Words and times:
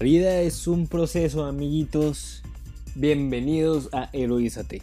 La 0.00 0.04
vida 0.04 0.40
es 0.40 0.66
un 0.66 0.86
proceso, 0.86 1.44
amiguitos. 1.44 2.42
Bienvenidos 2.94 3.90
a 3.92 4.08
Heroízate, 4.14 4.80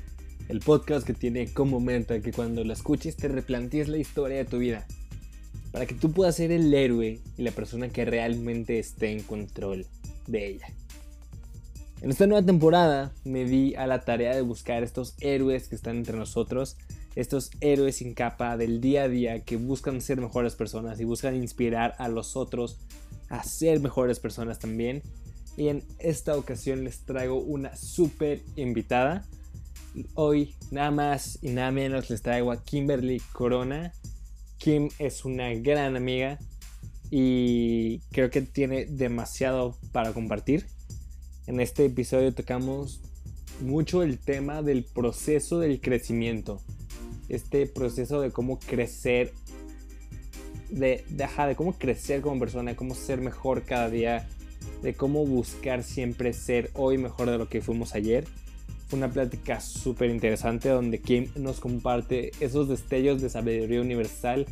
el 0.47 0.59
podcast 0.59 1.07
que 1.07 1.16
tiene 1.16 1.52
como 1.52 1.79
meta 1.79 2.20
que 2.20 2.31
cuando 2.31 2.63
la 2.63 2.73
escuches 2.73 3.16
te 3.16 3.27
replantees 3.27 3.88
la 3.88 3.98
historia 3.98 4.38
de 4.38 4.45
tu 4.45 4.59
vida, 4.59 4.85
para 5.71 5.88
que 5.88 5.95
tú 5.95 6.11
puedas 6.11 6.35
ser 6.35 6.52
el 6.52 6.71
héroe 6.71 7.20
y 7.35 7.41
la 7.41 7.49
persona 7.49 7.89
que 7.89 8.05
realmente 8.05 8.77
esté 8.77 9.11
en 9.11 9.23
control 9.23 9.88
de 10.27 10.49
ella. 10.49 10.67
En 12.04 12.12
esta 12.12 12.27
nueva 12.27 12.45
temporada 12.45 13.12
me 13.23 13.45
di 13.45 13.73
a 13.73 13.88
la 13.88 14.02
tarea 14.02 14.35
de 14.35 14.41
buscar 14.41 14.84
estos 14.84 15.15
héroes 15.20 15.68
que 15.68 15.73
están 15.73 15.98
entre 15.98 16.15
nosotros, 16.15 16.77
estos 17.15 17.49
héroes 17.59 17.95
sin 17.95 18.13
capa 18.13 18.55
del 18.55 18.81
día 18.81 19.05
a 19.05 19.09
día 19.09 19.43
que 19.43 19.57
buscan 19.57 19.99
ser 19.99 20.21
mejores 20.21 20.54
personas 20.54 20.99
y 20.99 21.05
buscan 21.05 21.35
inspirar 21.35 21.95
a 21.98 22.07
los 22.07 22.35
otros 22.35 22.77
a 23.30 23.44
ser 23.44 23.80
mejores 23.80 24.20
personas 24.20 24.59
también. 24.59 25.02
Y 25.55 25.70
en 25.70 25.84
esta 25.99 26.38
ocasión 26.38 26.84
les 26.84 26.99
traigo 26.99 27.40
una 27.40 27.76
súper 27.76 28.44
invitada. 28.55 29.26
Hoy 30.13 30.55
nada 30.70 30.91
más 30.91 31.40
y 31.41 31.49
nada 31.49 31.71
menos 31.71 32.09
les 32.09 32.21
traigo 32.21 32.52
a 32.52 32.63
Kimberly 32.63 33.20
Corona. 33.34 33.91
Kim 34.59 34.90
es 34.99 35.26
una 35.26 35.54
gran 35.55 35.95
amiga 35.95 36.38
y 37.09 37.99
creo 38.12 38.30
que 38.30 38.41
tiene 38.41 38.85
demasiado 38.85 39.77
para 39.91 40.13
compartir. 40.13 40.68
En 41.48 41.59
este 41.59 41.85
episodio 41.85 42.34
tocamos 42.34 43.02
mucho 43.62 44.04
el 44.04 44.20
tema 44.20 44.62
del 44.62 44.84
proceso 44.84 45.60
del 45.60 45.82
crecimiento. 45.82 46.62
Este 47.29 47.66
proceso 47.66 48.21
de 48.21 48.32
cómo 48.32 48.60
crecer 48.60 49.34
de, 50.70 51.04
de, 51.10 51.55
cómo 51.55 51.73
crecer 51.73 52.21
como 52.21 52.40
persona, 52.40 52.71
de 52.71 52.77
cómo 52.77 52.96
ser 52.96 53.21
mejor 53.21 53.63
cada 53.63 53.90
día, 53.90 54.27
de 54.82 54.93
cómo 54.93 55.26
buscar 55.26 55.84
siempre 55.84 56.34
ser 56.34 56.70
hoy 56.73 56.98
mejor 56.98 57.29
de 57.29 57.37
lo 57.37 57.49
que 57.49 57.62
fuimos 57.62 57.96
ayer. 57.96 58.26
Fue 58.88 58.98
una 58.98 59.10
plática 59.10 59.60
súper 59.60 60.10
interesante 60.10 60.70
donde 60.70 60.99
Kim 60.99 61.27
nos 61.35 61.60
comparte 61.60 62.32
esos 62.40 62.70
destellos 62.70 63.21
de 63.21 63.29
sabiduría 63.29 63.82
universal 63.82 64.45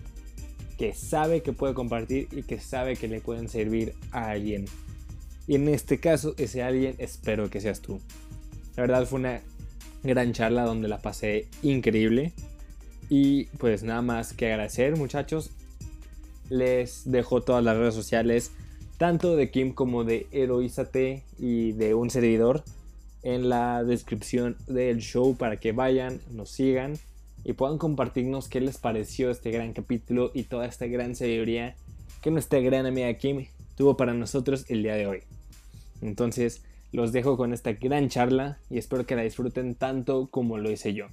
que 0.77 0.93
sabe 0.93 1.41
que 1.41 1.53
puede 1.53 1.73
compartir 1.73 2.27
y 2.31 2.43
que 2.43 2.59
sabe 2.59 2.97
que 2.97 3.07
le 3.07 3.21
pueden 3.21 3.47
servir 3.47 3.93
a 4.11 4.31
alguien. 4.31 4.65
Y 5.47 5.55
en 5.55 5.69
este 5.69 5.99
caso, 5.99 6.33
ese 6.37 6.63
alguien 6.63 6.95
espero 6.97 7.49
que 7.49 7.61
seas 7.61 7.81
tú. 7.81 8.01
La 8.75 8.81
verdad 8.81 9.05
fue 9.05 9.19
una 9.19 9.41
gran 10.03 10.33
charla 10.33 10.63
donde 10.63 10.87
la 10.87 10.99
pasé 10.99 11.47
increíble. 11.61 12.33
Y 13.09 13.45
pues 13.57 13.83
nada 13.83 14.01
más 14.01 14.33
que 14.33 14.47
agradecer 14.51 14.97
muchachos 14.97 15.51
les 16.49 17.09
dejo 17.09 17.41
todas 17.41 17.63
las 17.63 17.77
redes 17.77 17.95
sociales, 17.95 18.51
tanto 18.97 19.35
de 19.35 19.51
Kim 19.51 19.73
como 19.73 20.03
de 20.03 20.27
Heroízate 20.31 21.23
y 21.39 21.73
de 21.73 21.93
un 21.93 22.09
servidor, 22.09 22.63
en 23.23 23.49
la 23.49 23.83
descripción 23.83 24.55
del 24.67 24.99
show 24.99 25.35
para 25.35 25.59
que 25.59 25.71
vayan, 25.71 26.21
nos 26.31 26.51
sigan 26.51 26.93
y 27.43 27.53
puedan 27.53 27.79
compartirnos 27.79 28.47
qué 28.47 28.61
les 28.61 28.77
pareció 28.77 29.31
este 29.31 29.49
gran 29.51 29.73
capítulo 29.73 30.31
y 30.33 30.43
toda 30.43 30.67
esta 30.67 30.85
gran 30.85 31.15
sabiduría 31.15 31.75
que 32.21 32.31
nuestra 32.31 32.59
gran 32.59 32.85
amiga 32.85 33.13
Kim 33.15 33.47
tuvo 33.75 33.97
para 33.97 34.13
nosotros 34.13 34.65
el 34.69 34.83
día 34.83 34.95
de 34.95 35.07
hoy. 35.07 35.23
Entonces, 36.01 36.63
los 36.91 37.11
dejo 37.11 37.35
con 37.35 37.51
esta 37.51 37.73
gran 37.73 38.09
charla 38.09 38.59
y 38.69 38.77
espero 38.77 39.05
que 39.05 39.15
la 39.15 39.23
disfruten 39.23 39.75
tanto 39.75 40.27
como 40.31 40.57
lo 40.57 40.71
hice 40.71 40.93
yo. 40.93 41.07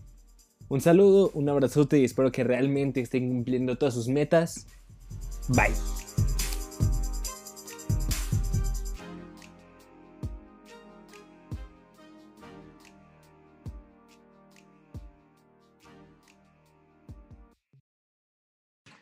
Un 0.68 0.80
saludo, 0.80 1.30
un 1.34 1.48
abrazote 1.48 1.98
y 1.98 2.04
espero 2.04 2.30
que 2.30 2.44
realmente 2.44 3.00
estén 3.00 3.28
cumpliendo 3.28 3.76
todas 3.76 3.94
sus 3.94 4.08
metas 4.08 4.66
Bye. 5.48 5.74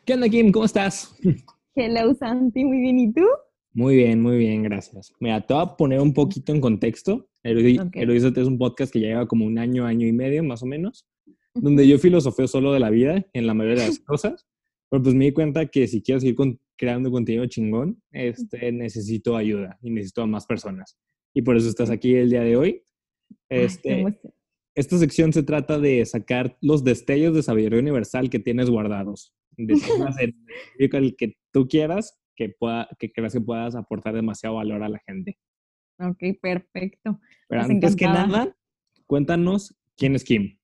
¿Qué 0.03 0.15
onda, 0.15 0.27
Kim? 0.27 0.51
¿Cómo 0.51 0.65
estás? 0.65 1.15
Hello, 1.75 2.13
Santi. 2.15 2.65
Muy 2.65 2.81
bien. 2.81 2.99
¿Y 2.99 3.13
tú? 3.13 3.23
Muy 3.73 3.95
bien, 3.95 4.21
muy 4.21 4.37
bien, 4.37 4.63
gracias. 4.63 5.13
Mira, 5.19 5.45
te 5.45 5.53
voy 5.53 5.63
a 5.63 5.77
poner 5.77 6.01
un 6.01 6.13
poquito 6.13 6.51
en 6.51 6.59
contexto. 6.59 7.29
Erudizote 7.43 8.41
es 8.41 8.47
un 8.47 8.57
podcast 8.57 8.91
que 8.91 8.99
ya 8.99 9.07
lleva 9.09 9.27
como 9.27 9.45
un 9.45 9.57
año, 9.57 9.85
año 9.85 10.07
y 10.07 10.11
medio, 10.11 10.43
más 10.43 10.63
o 10.63 10.65
menos, 10.65 11.07
donde 11.53 11.87
yo 11.87 11.97
filosofeo 11.97 12.47
solo 12.47 12.73
de 12.73 12.79
la 12.79 12.89
vida 12.89 13.25
en 13.31 13.47
la 13.47 13.53
mayoría 13.53 13.83
de 13.83 13.89
las 13.89 13.99
cosas. 14.05 14.47
Pero 14.91 15.03
pues 15.03 15.15
me 15.15 15.23
di 15.23 15.31
cuenta 15.31 15.67
que 15.67 15.87
si 15.87 16.01
quiero 16.01 16.19
seguir 16.19 16.35
creando 16.75 17.09
contenido 17.11 17.45
chingón, 17.45 18.03
este, 18.11 18.73
necesito 18.73 19.37
ayuda 19.37 19.79
y 19.81 19.89
necesito 19.89 20.21
a 20.21 20.27
más 20.27 20.45
personas. 20.45 20.97
Y 21.33 21.43
por 21.43 21.55
eso 21.55 21.69
estás 21.69 21.89
aquí 21.89 22.13
el 22.13 22.29
día 22.29 22.41
de 22.41 22.57
hoy. 22.57 22.83
Este, 23.47 24.05
esta 24.75 24.97
sección 24.97 25.31
se 25.31 25.43
trata 25.43 25.79
de 25.79 26.05
sacar 26.05 26.57
los 26.59 26.83
destellos 26.83 27.33
de 27.33 27.41
sabiduría 27.41 27.79
universal 27.79 28.29
que 28.29 28.39
tienes 28.39 28.69
guardados. 28.69 29.33
De 29.55 29.75
el 30.77 31.15
que 31.15 31.37
tú 31.51 31.69
quieras, 31.69 32.19
que, 32.35 32.49
pueda, 32.49 32.89
que 32.99 33.13
creas 33.13 33.31
que 33.31 33.39
puedas 33.39 33.75
aportar 33.75 34.13
demasiado 34.13 34.55
valor 34.55 34.83
a 34.83 34.89
la 34.89 34.99
gente. 35.07 35.39
Ok, 35.99 36.37
perfecto. 36.41 37.21
Pero 37.47 37.61
pues 37.61 37.69
antes 37.69 37.95
que 37.95 38.05
nada, 38.07 38.57
cuéntanos 39.07 39.73
quién 39.95 40.15
es 40.15 40.25
Kim. 40.25 40.57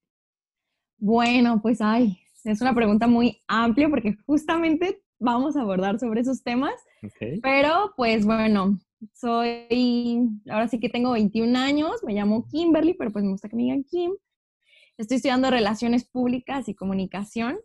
Bueno, 0.97 1.61
pues 1.61 1.79
ay, 1.79 2.19
es 2.43 2.61
una 2.61 2.73
pregunta 2.73 3.07
muy 3.07 3.41
amplia 3.47 3.89
porque 3.89 4.15
justamente 4.25 5.01
vamos 5.19 5.55
a 5.55 5.61
abordar 5.61 5.99
sobre 5.99 6.21
esos 6.21 6.43
temas. 6.43 6.73
Pero 7.41 7.93
pues 7.95 8.25
bueno, 8.25 8.79
soy, 9.13 10.19
ahora 10.49 10.67
sí 10.67 10.79
que 10.79 10.89
tengo 10.89 11.11
21 11.11 11.57
años, 11.57 12.03
me 12.03 12.13
llamo 12.13 12.47
Kimberly, 12.47 12.93
pero 12.93 13.11
pues 13.11 13.23
me 13.23 13.31
gusta 13.31 13.49
que 13.49 13.55
me 13.55 13.63
digan 13.63 13.83
Kim. 13.83 14.11
Estoy 14.97 15.17
estudiando 15.17 15.51
relaciones 15.51 16.05
públicas 16.05 16.67
y 16.67 16.73
comunicación 16.73 17.57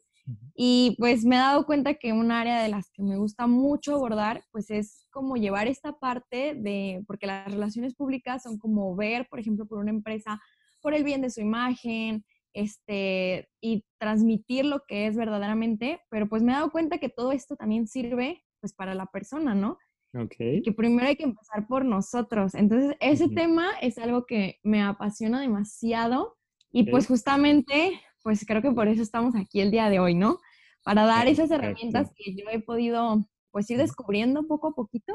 y 0.54 0.94
pues 0.98 1.24
me 1.24 1.34
he 1.34 1.38
dado 1.38 1.66
cuenta 1.66 1.94
que 1.94 2.12
un 2.12 2.30
área 2.30 2.62
de 2.62 2.68
las 2.68 2.90
que 2.92 3.02
me 3.02 3.16
gusta 3.16 3.46
mucho 3.46 3.94
abordar 3.94 4.44
pues 4.52 4.70
es 4.70 5.06
como 5.10 5.36
llevar 5.36 5.66
esta 5.66 5.98
parte 5.98 6.54
de, 6.54 7.02
porque 7.06 7.26
las 7.26 7.50
relaciones 7.50 7.94
públicas 7.94 8.42
son 8.42 8.58
como 8.58 8.94
ver, 8.94 9.26
por 9.28 9.40
ejemplo, 9.40 9.66
por 9.66 9.78
una 9.78 9.90
empresa, 9.90 10.40
por 10.80 10.94
el 10.94 11.04
bien 11.04 11.22
de 11.22 11.30
su 11.30 11.40
imagen, 11.40 12.24
este, 12.54 13.48
y 13.60 13.84
transmitir 13.98 14.64
lo 14.64 14.82
que 14.86 15.06
es 15.06 15.16
verdaderamente, 15.16 16.00
pero 16.10 16.28
pues 16.28 16.42
me 16.42 16.52
he 16.52 16.54
dado 16.54 16.70
cuenta 16.70 16.98
que 16.98 17.08
todo 17.08 17.32
esto 17.32 17.56
también 17.56 17.86
sirve 17.86 18.42
pues 18.60 18.72
para 18.72 18.94
la 18.94 19.06
persona, 19.06 19.54
¿no? 19.54 19.78
Okay. 20.14 20.62
Que 20.62 20.72
primero 20.72 21.08
hay 21.08 21.16
que 21.16 21.24
empezar 21.24 21.66
por 21.66 21.84
nosotros. 21.84 22.54
Entonces, 22.54 22.96
ese 23.00 23.28
tema 23.28 23.70
es 23.80 23.96
algo 23.98 24.26
que 24.26 24.58
me 24.62 24.82
apasiona 24.82 25.40
demasiado 25.40 26.36
y 26.70 26.90
pues 26.90 27.06
justamente, 27.06 28.00
pues 28.22 28.44
creo 28.46 28.62
que 28.62 28.72
por 28.72 28.88
eso 28.88 29.02
estamos 29.02 29.34
aquí 29.34 29.60
el 29.60 29.70
día 29.70 29.88
de 29.88 30.00
hoy, 30.00 30.14
¿no? 30.14 30.38
Para 30.84 31.04
dar 31.06 31.28
esas 31.28 31.50
herramientas 31.50 32.10
que 32.14 32.34
yo 32.34 32.44
he 32.50 32.60
podido 32.60 33.26
pues 33.50 33.70
ir 33.70 33.78
descubriendo 33.78 34.46
poco 34.46 34.68
a 34.68 34.74
poquito 34.74 35.14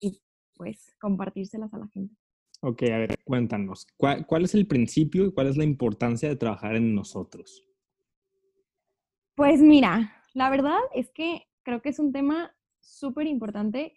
y 0.00 0.22
pues 0.56 0.94
compartírselas 1.00 1.72
a 1.74 1.78
la 1.78 1.88
gente. 1.88 2.14
Ok, 2.66 2.82
a 2.84 2.96
ver, 2.96 3.18
cuéntanos, 3.24 3.86
¿cuál, 3.98 4.42
es 4.42 4.54
el 4.54 4.66
principio 4.66 5.26
y 5.26 5.32
cuál 5.32 5.48
es 5.48 5.58
la 5.58 5.64
importancia 5.64 6.30
de 6.30 6.36
trabajar 6.36 6.76
en 6.76 6.94
nosotros? 6.94 7.62
Pues 9.34 9.60
mira, 9.60 10.22
la 10.32 10.48
verdad 10.48 10.78
es 10.94 11.10
que 11.10 11.42
creo 11.62 11.82
que 11.82 11.90
es 11.90 11.98
un 11.98 12.10
tema 12.10 12.56
súper 12.80 13.26
importante 13.26 13.92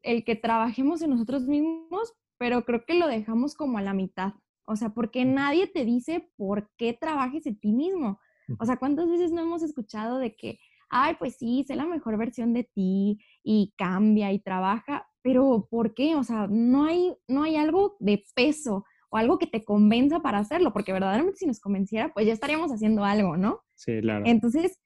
el 0.00 0.24
que 0.24 0.34
trabajemos 0.34 1.02
en 1.02 1.10
nosotros 1.10 1.46
mismos, 1.46 2.14
pero 2.38 2.64
creo 2.64 2.86
que 2.86 2.94
lo 2.94 3.06
dejamos 3.06 3.54
como 3.54 3.76
a 3.76 3.82
la 3.82 3.92
mitad. 3.92 4.32
O 4.64 4.74
sea, 4.74 4.94
porque 4.94 5.26
nadie 5.26 5.66
te 5.66 5.84
dice 5.84 6.30
por 6.36 6.70
qué 6.78 6.94
trabajes 6.94 7.44
en 7.44 7.60
ti 7.60 7.72
mismo. 7.72 8.18
O 8.58 8.64
sea, 8.64 8.78
¿cuántas 8.78 9.10
veces 9.10 9.30
no 9.30 9.42
hemos 9.42 9.62
escuchado 9.62 10.16
de 10.16 10.34
que, 10.34 10.58
ay, 10.88 11.16
pues 11.18 11.36
sí, 11.36 11.64
sé 11.68 11.76
la 11.76 11.84
mejor 11.84 12.16
versión 12.16 12.54
de 12.54 12.64
ti 12.64 13.18
y 13.42 13.74
cambia 13.76 14.32
y 14.32 14.38
trabaja, 14.38 15.06
pero 15.22 15.66
¿por 15.70 15.94
qué? 15.94 16.16
O 16.16 16.24
sea, 16.24 16.46
no 16.48 16.84
hay, 16.84 17.16
no 17.26 17.42
hay 17.42 17.56
algo 17.56 17.96
de 18.00 18.24
peso 18.34 18.84
o 19.10 19.16
algo 19.16 19.38
que 19.38 19.46
te 19.46 19.64
convenza 19.64 20.20
para 20.20 20.38
hacerlo, 20.38 20.72
porque 20.72 20.92
verdaderamente 20.92 21.38
si 21.38 21.46
nos 21.46 21.60
convenciera, 21.60 22.12
pues 22.12 22.26
ya 22.26 22.32
estaríamos 22.32 22.70
haciendo 22.72 23.04
algo, 23.04 23.36
¿no? 23.36 23.62
Sí, 23.74 24.00
claro. 24.00 24.24
Entonces, 24.26 24.78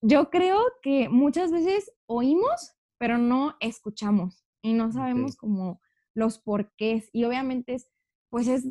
yo 0.00 0.30
creo 0.30 0.60
que 0.82 1.08
muchas 1.08 1.50
veces 1.50 1.90
oímos, 2.06 2.74
pero 2.98 3.18
no 3.18 3.56
escuchamos 3.60 4.44
y 4.62 4.74
no 4.74 4.92
sabemos 4.92 5.36
como 5.36 5.80
los 6.14 6.38
porqués. 6.38 7.08
Y 7.12 7.24
obviamente 7.24 7.74
es, 7.74 7.88
pues 8.28 8.48
es 8.48 8.68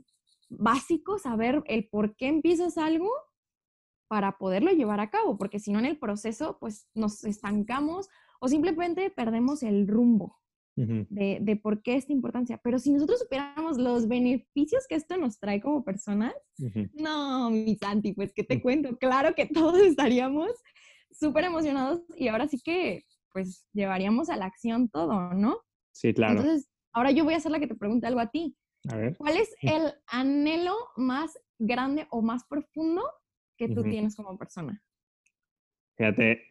básico 0.49 1.17
saber 1.17 1.63
el 1.65 1.89
por 1.89 2.15
qué 2.15 2.27
empiezas 2.27 2.77
algo 2.77 3.09
para 4.07 4.37
poderlo 4.37 4.71
llevar 4.71 4.99
a 4.99 5.09
cabo, 5.09 5.37
porque 5.39 5.59
si 5.59 5.71
no 5.71 5.79
en 5.79 5.85
el 5.85 5.97
proceso, 5.97 6.57
pues 6.59 6.87
nos 6.93 7.23
estancamos 7.23 8.09
o 8.39 8.47
simplemente 8.47 9.09
perdemos 9.09 9.63
el 9.63 9.87
rumbo 9.87 10.37
de, 10.75 11.59
por 11.61 11.81
qué 11.81 11.95
esta 11.95 12.13
importancia. 12.13 12.59
Pero 12.63 12.79
si 12.79 12.91
nosotros 12.91 13.19
supiéramos 13.19 13.77
los 13.77 14.07
beneficios 14.07 14.87
que 14.87 14.95
esto 14.95 15.17
nos 15.17 15.39
trae 15.39 15.61
como 15.61 15.83
personas, 15.83 16.33
no, 16.93 17.49
mi 17.51 17.75
Santi, 17.75 18.13
pues 18.13 18.33
que 18.33 18.43
te 18.43 18.61
cuento, 18.61 18.97
claro 18.97 19.35
que 19.35 19.45
todos 19.45 19.81
estaríamos 19.81 20.51
súper 21.11 21.45
emocionados 21.45 22.01
y 22.17 22.27
ahora 22.27 22.47
sí 22.47 22.59
que 22.63 23.03
pues 23.31 23.65
llevaríamos 23.73 24.29
a 24.29 24.37
la 24.37 24.45
acción 24.45 24.89
todo, 24.89 25.33
¿no? 25.33 25.57
Sí, 25.91 26.13
claro. 26.13 26.39
Entonces, 26.39 26.69
ahora 26.91 27.11
yo 27.11 27.23
voy 27.23 27.33
a 27.33 27.39
ser 27.39 27.51
la 27.51 27.59
que 27.59 27.67
te 27.67 27.75
pregunte 27.75 28.07
algo 28.07 28.19
a 28.19 28.29
ti. 28.29 28.55
A 28.89 28.97
ver. 28.97 29.17
¿Cuál 29.17 29.37
es 29.37 29.55
el 29.61 29.93
anhelo 30.07 30.75
más 30.97 31.39
grande 31.57 32.07
o 32.11 32.21
más 32.21 32.43
profundo 32.45 33.01
que 33.57 33.69
tú 33.69 33.83
tienes 33.83 34.15
como 34.15 34.37
persona? 34.37 34.83
Fíjate, 35.97 36.41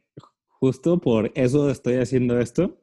justo 0.46 1.00
por 1.00 1.30
eso 1.34 1.70
estoy 1.70 1.96
haciendo 1.96 2.38
esto. 2.38 2.81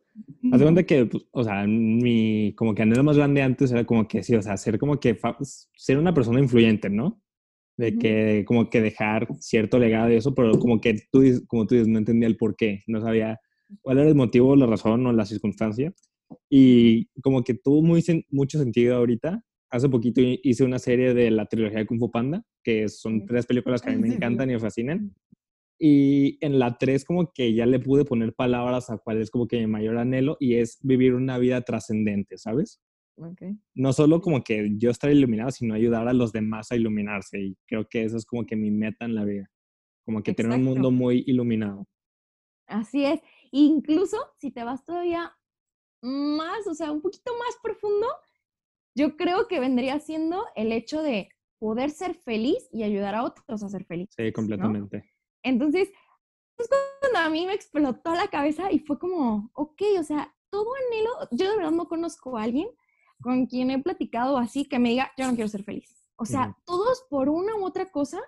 Haz 0.52 0.62
cuenta 0.62 0.84
que, 0.84 1.06
pues, 1.06 1.24
o 1.32 1.44
sea, 1.44 1.66
mi 1.68 2.54
como 2.56 2.74
que 2.74 2.82
anhelo 2.82 3.04
más 3.04 3.18
grande 3.18 3.42
antes 3.42 3.72
era 3.72 3.86
como 3.86 4.08
que 4.08 4.24
sí, 4.24 4.36
o 4.36 4.42
sea, 4.42 4.58
ser 4.58 4.80
como 4.80 5.00
que 5.00 5.18
ser 5.76 5.98
una 5.98 6.14
persona 6.14 6.40
influyente, 6.40 6.90
¿no? 6.90 7.22
De 7.78 7.98
que 7.98 8.44
como 8.46 8.70
que 8.70 8.82
dejar 8.82 9.28
cierto 9.40 9.80
legado 9.80 10.12
y 10.12 10.16
eso, 10.16 10.34
pero 10.36 10.60
como 10.60 10.82
que 10.82 10.96
tú, 11.12 11.24
como 11.48 11.66
tú 11.66 11.76
dices, 11.76 11.88
no 11.88 11.98
entendía 11.98 12.28
el 12.28 12.36
por 12.36 12.56
qué, 12.56 12.84
no 12.88 13.02
sabía 13.02 13.40
cuál 13.82 14.00
era 14.00 14.10
el 14.10 14.16
motivo, 14.16 14.56
la 14.56 14.66
razón 14.66 15.06
o 15.06 15.14
la 15.14 15.26
circunstancia. 15.26 15.94
Y 16.50 17.08
como 17.22 17.44
que 17.44 17.54
tuvo 17.54 17.82
muy, 17.82 18.04
mucho 18.30 18.60
sentido 18.60 18.98
ahorita. 18.98 19.44
Hace 19.72 19.88
poquito 19.88 20.22
hice 20.22 20.64
una 20.64 20.80
serie 20.80 21.14
de 21.14 21.32
la 21.32 21.46
trilogía 21.46 21.80
de 21.80 21.86
Kung 21.86 22.00
Fu 22.00 22.10
Panda, 22.10 22.44
que 22.64 22.90
son 22.90 23.26
tres 23.26 23.46
películas 23.46 23.82
que 23.82 23.92
a 23.92 23.94
mí 23.94 24.00
me 24.00 24.08
encantan 24.16 24.50
y 24.50 24.54
me 24.54 24.60
fascinan. 24.60 25.14
Y 25.80 26.38
en 26.46 26.60
la 26.60 26.78
3 26.78 27.06
como 27.06 27.32
que 27.32 27.54
ya 27.54 27.66
le 27.66 27.80
pude 27.80 28.04
poner 28.04 28.34
palabras 28.34 28.90
a 28.90 28.98
cuál 28.98 29.22
es 29.22 29.32
como 29.32 29.48
que 29.48 29.58
mi 29.60 29.68
mayor 29.68 29.98
anhelo 29.98 30.36
y 30.40 30.56
es 30.56 30.78
vivir 30.82 31.14
una 31.14 31.38
vida 31.38 31.62
trascendente, 31.62 32.38
¿sabes? 32.38 32.82
Okay. 33.16 33.58
No 33.76 33.94
solo 33.94 34.22
como 34.22 34.44
que 34.44 34.72
yo 34.78 34.90
estar 34.90 35.12
iluminado, 35.12 35.52
sino 35.52 35.74
ayudar 35.74 36.08
a 36.08 36.14
los 36.14 36.32
demás 36.32 36.72
a 36.72 36.76
iluminarse. 36.76 37.40
Y 37.40 37.58
creo 37.66 37.88
que 37.88 38.04
eso 38.04 38.18
es 38.18 38.26
como 38.26 38.46
que 38.46 38.56
mi 38.56 38.72
meta 38.72 39.06
en 39.06 39.16
la 39.16 39.24
vida. 39.24 39.50
Como 40.06 40.22
que 40.22 40.34
tener 40.34 40.58
un 40.58 40.64
mundo 40.64 40.92
muy 40.92 41.24
iluminado. 41.28 41.88
Así 42.68 43.06
es. 43.06 43.22
Incluso 43.52 44.18
si 44.38 44.52
te 44.52 44.64
vas 44.64 44.84
todavía 44.86 45.32
más, 46.02 46.68
o 46.68 46.74
sea, 46.74 46.92
un 46.92 47.02
poquito 47.02 47.32
más 47.38 47.58
profundo, 47.62 48.08
yo 48.96 49.18
creo 49.18 49.48
que 49.48 49.60
vendría 49.60 50.00
siendo 50.00 50.46
el 50.56 50.72
hecho 50.72 51.02
de 51.02 51.30
poder 51.60 51.90
ser 51.90 52.16
feliz 52.16 52.70
y 52.72 52.84
ayudar 52.84 53.16
a 53.16 53.24
otros 53.24 53.64
a 53.64 53.70
ser 53.70 53.86
felices. 53.86 54.16
Sí, 54.18 54.32
completamente. 54.32 55.09
Entonces, 55.44 55.90
es 56.58 56.68
cuando 56.68 57.20
a 57.20 57.30
mí 57.30 57.46
me 57.46 57.54
explotó 57.54 58.14
la 58.14 58.28
cabeza 58.28 58.72
y 58.72 58.80
fue 58.80 59.00
como, 59.00 59.50
ok, 59.54 59.82
o 60.00 60.04
sea, 60.04 60.36
todo 60.50 60.68
anhelo, 60.88 61.12
yo 61.32 61.50
de 61.50 61.58
verdad 61.58 61.72
no 61.72 61.88
conozco 61.88 62.38
a 62.38 62.44
alguien 62.44 62.68
con 63.22 63.46
quien 63.46 63.72
he 63.72 63.82
platicado 63.82 64.38
así 64.38 64.66
que 64.66 64.80
me 64.80 64.90
diga, 64.90 65.12
yo 65.18 65.28
no 65.28 65.36
quiero 65.36 65.50
ser 65.50 65.64
feliz. 65.64 65.96
O 66.16 66.26
sea, 66.26 66.58
todos 66.66 67.06
por 67.10 67.30
una 67.30 67.56
u 67.56 67.66
otra 67.66 67.90
cosa, 67.92 68.20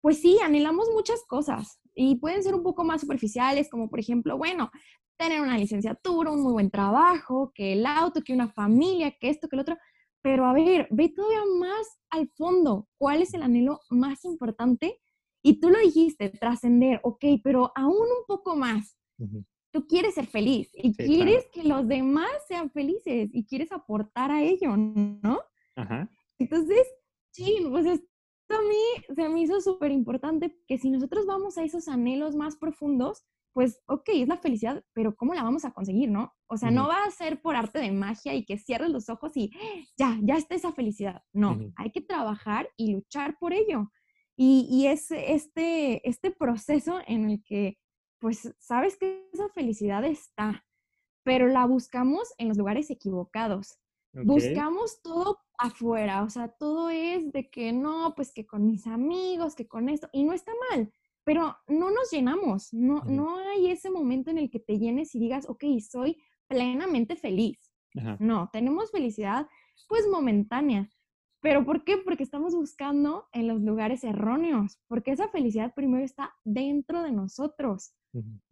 pues 0.00 0.20
sí, 0.20 0.38
anhelamos 0.42 0.88
muchas 0.90 1.22
cosas 1.26 1.80
y 1.94 2.16
pueden 2.16 2.42
ser 2.42 2.54
un 2.54 2.62
poco 2.62 2.82
más 2.82 3.02
superficiales, 3.02 3.68
como 3.68 3.90
por 3.90 4.00
ejemplo, 4.00 4.38
bueno, 4.38 4.70
tener 5.18 5.40
una 5.40 5.58
licenciatura, 5.58 6.30
un 6.30 6.42
muy 6.42 6.52
buen 6.52 6.70
trabajo, 6.70 7.52
que 7.54 7.74
el 7.74 7.84
auto, 7.84 8.22
que 8.22 8.32
una 8.32 8.48
familia, 8.48 9.16
que 9.18 9.28
esto, 9.28 9.48
que 9.48 9.56
el 9.56 9.60
otro. 9.60 9.76
Pero 10.22 10.46
a 10.46 10.52
ver, 10.52 10.88
ve 10.90 11.08
todavía 11.10 11.42
más 11.58 11.86
al 12.10 12.28
fondo, 12.36 12.88
¿cuál 12.98 13.22
es 13.22 13.34
el 13.34 13.42
anhelo 13.42 13.80
más 13.90 14.24
importante? 14.24 15.00
Y 15.46 15.60
tú 15.60 15.70
lo 15.70 15.78
dijiste, 15.78 16.28
trascender, 16.28 16.98
ok, 17.04 17.24
pero 17.44 17.70
aún 17.76 17.94
un 17.94 18.26
poco 18.26 18.56
más. 18.56 18.98
Tú 19.72 19.86
quieres 19.86 20.14
ser 20.14 20.26
feliz 20.26 20.68
y 20.74 20.92
quieres 20.92 21.46
que 21.52 21.62
los 21.62 21.86
demás 21.86 22.32
sean 22.48 22.68
felices 22.72 23.30
y 23.32 23.46
quieres 23.46 23.70
aportar 23.70 24.32
a 24.32 24.42
ello, 24.42 24.76
¿no? 24.76 25.38
Ajá. 25.76 26.10
Entonces, 26.40 26.84
sí, 27.30 27.64
pues 27.70 27.86
esto 27.86 28.08
a 28.48 28.60
mí 28.60 29.14
se 29.14 29.28
me 29.28 29.40
hizo 29.40 29.60
súper 29.60 29.92
importante 29.92 30.58
que 30.66 30.78
si 30.78 30.90
nosotros 30.90 31.26
vamos 31.26 31.56
a 31.58 31.62
esos 31.62 31.86
anhelos 31.86 32.34
más 32.34 32.56
profundos, 32.56 33.24
pues, 33.52 33.80
ok, 33.86 34.08
es 34.14 34.28
la 34.28 34.38
felicidad, 34.38 34.84
pero 34.94 35.14
¿cómo 35.14 35.32
la 35.32 35.44
vamos 35.44 35.64
a 35.64 35.72
conseguir, 35.72 36.10
no? 36.10 36.32
O 36.48 36.56
sea, 36.56 36.72
no 36.72 36.88
va 36.88 37.04
a 37.04 37.10
ser 37.12 37.40
por 37.40 37.54
arte 37.54 37.78
de 37.78 37.92
magia 37.92 38.34
y 38.34 38.44
que 38.44 38.58
cierres 38.58 38.90
los 38.90 39.08
ojos 39.08 39.36
y 39.36 39.52
ya, 39.96 40.18
ya 40.22 40.36
está 40.36 40.56
esa 40.56 40.72
felicidad. 40.72 41.22
No, 41.32 41.56
hay 41.76 41.92
que 41.92 42.00
trabajar 42.00 42.68
y 42.76 42.92
luchar 42.92 43.38
por 43.38 43.52
ello. 43.52 43.92
Y, 44.36 44.86
es 44.86 45.10
este, 45.10 46.06
este 46.08 46.30
proceso 46.30 47.00
en 47.06 47.30
el 47.30 47.42
que, 47.42 47.78
pues, 48.18 48.54
sabes 48.58 48.96
que 48.96 49.28
esa 49.32 49.48
felicidad 49.48 50.04
está, 50.04 50.64
pero 51.24 51.48
la 51.48 51.64
buscamos 51.64 52.32
en 52.38 52.48
los 52.48 52.58
lugares 52.58 52.90
equivocados. 52.90 53.78
Buscamos 54.12 55.02
todo 55.02 55.38
afuera, 55.58 56.22
o 56.22 56.30
sea, 56.30 56.48
todo 56.48 56.88
es 56.88 57.32
de 57.32 57.50
que 57.50 57.72
no, 57.72 58.14
pues 58.14 58.32
que 58.32 58.46
con 58.46 58.66
mis 58.66 58.86
amigos, 58.86 59.54
que 59.54 59.68
con 59.68 59.90
esto, 59.90 60.08
y 60.12 60.24
no 60.24 60.32
está 60.32 60.52
mal, 60.70 60.90
pero 61.24 61.54
no 61.66 61.90
nos 61.90 62.10
llenamos, 62.10 62.72
no, 62.72 63.02
no 63.04 63.36
hay 63.36 63.70
ese 63.70 63.90
momento 63.90 64.30
en 64.30 64.38
el 64.38 64.50
que 64.50 64.60
te 64.60 64.78
llenes 64.78 65.14
y 65.14 65.18
digas, 65.18 65.46
ok, 65.48 65.64
soy 65.86 66.22
plenamente 66.46 67.16
feliz. 67.16 67.58
No, 68.18 68.50
tenemos 68.52 68.90
felicidad 68.90 69.46
pues 69.88 70.06
momentánea, 70.06 70.90
¿Pero 71.46 71.64
por 71.64 71.84
qué? 71.84 71.96
Porque 71.96 72.24
estamos 72.24 72.56
buscando 72.56 73.28
en 73.30 73.46
los 73.46 73.60
lugares 73.60 74.02
erróneos, 74.02 74.80
porque 74.88 75.12
esa 75.12 75.28
felicidad 75.28 75.72
primero 75.76 76.04
está 76.04 76.34
dentro 76.42 77.04
de 77.04 77.12
nosotros. 77.12 77.94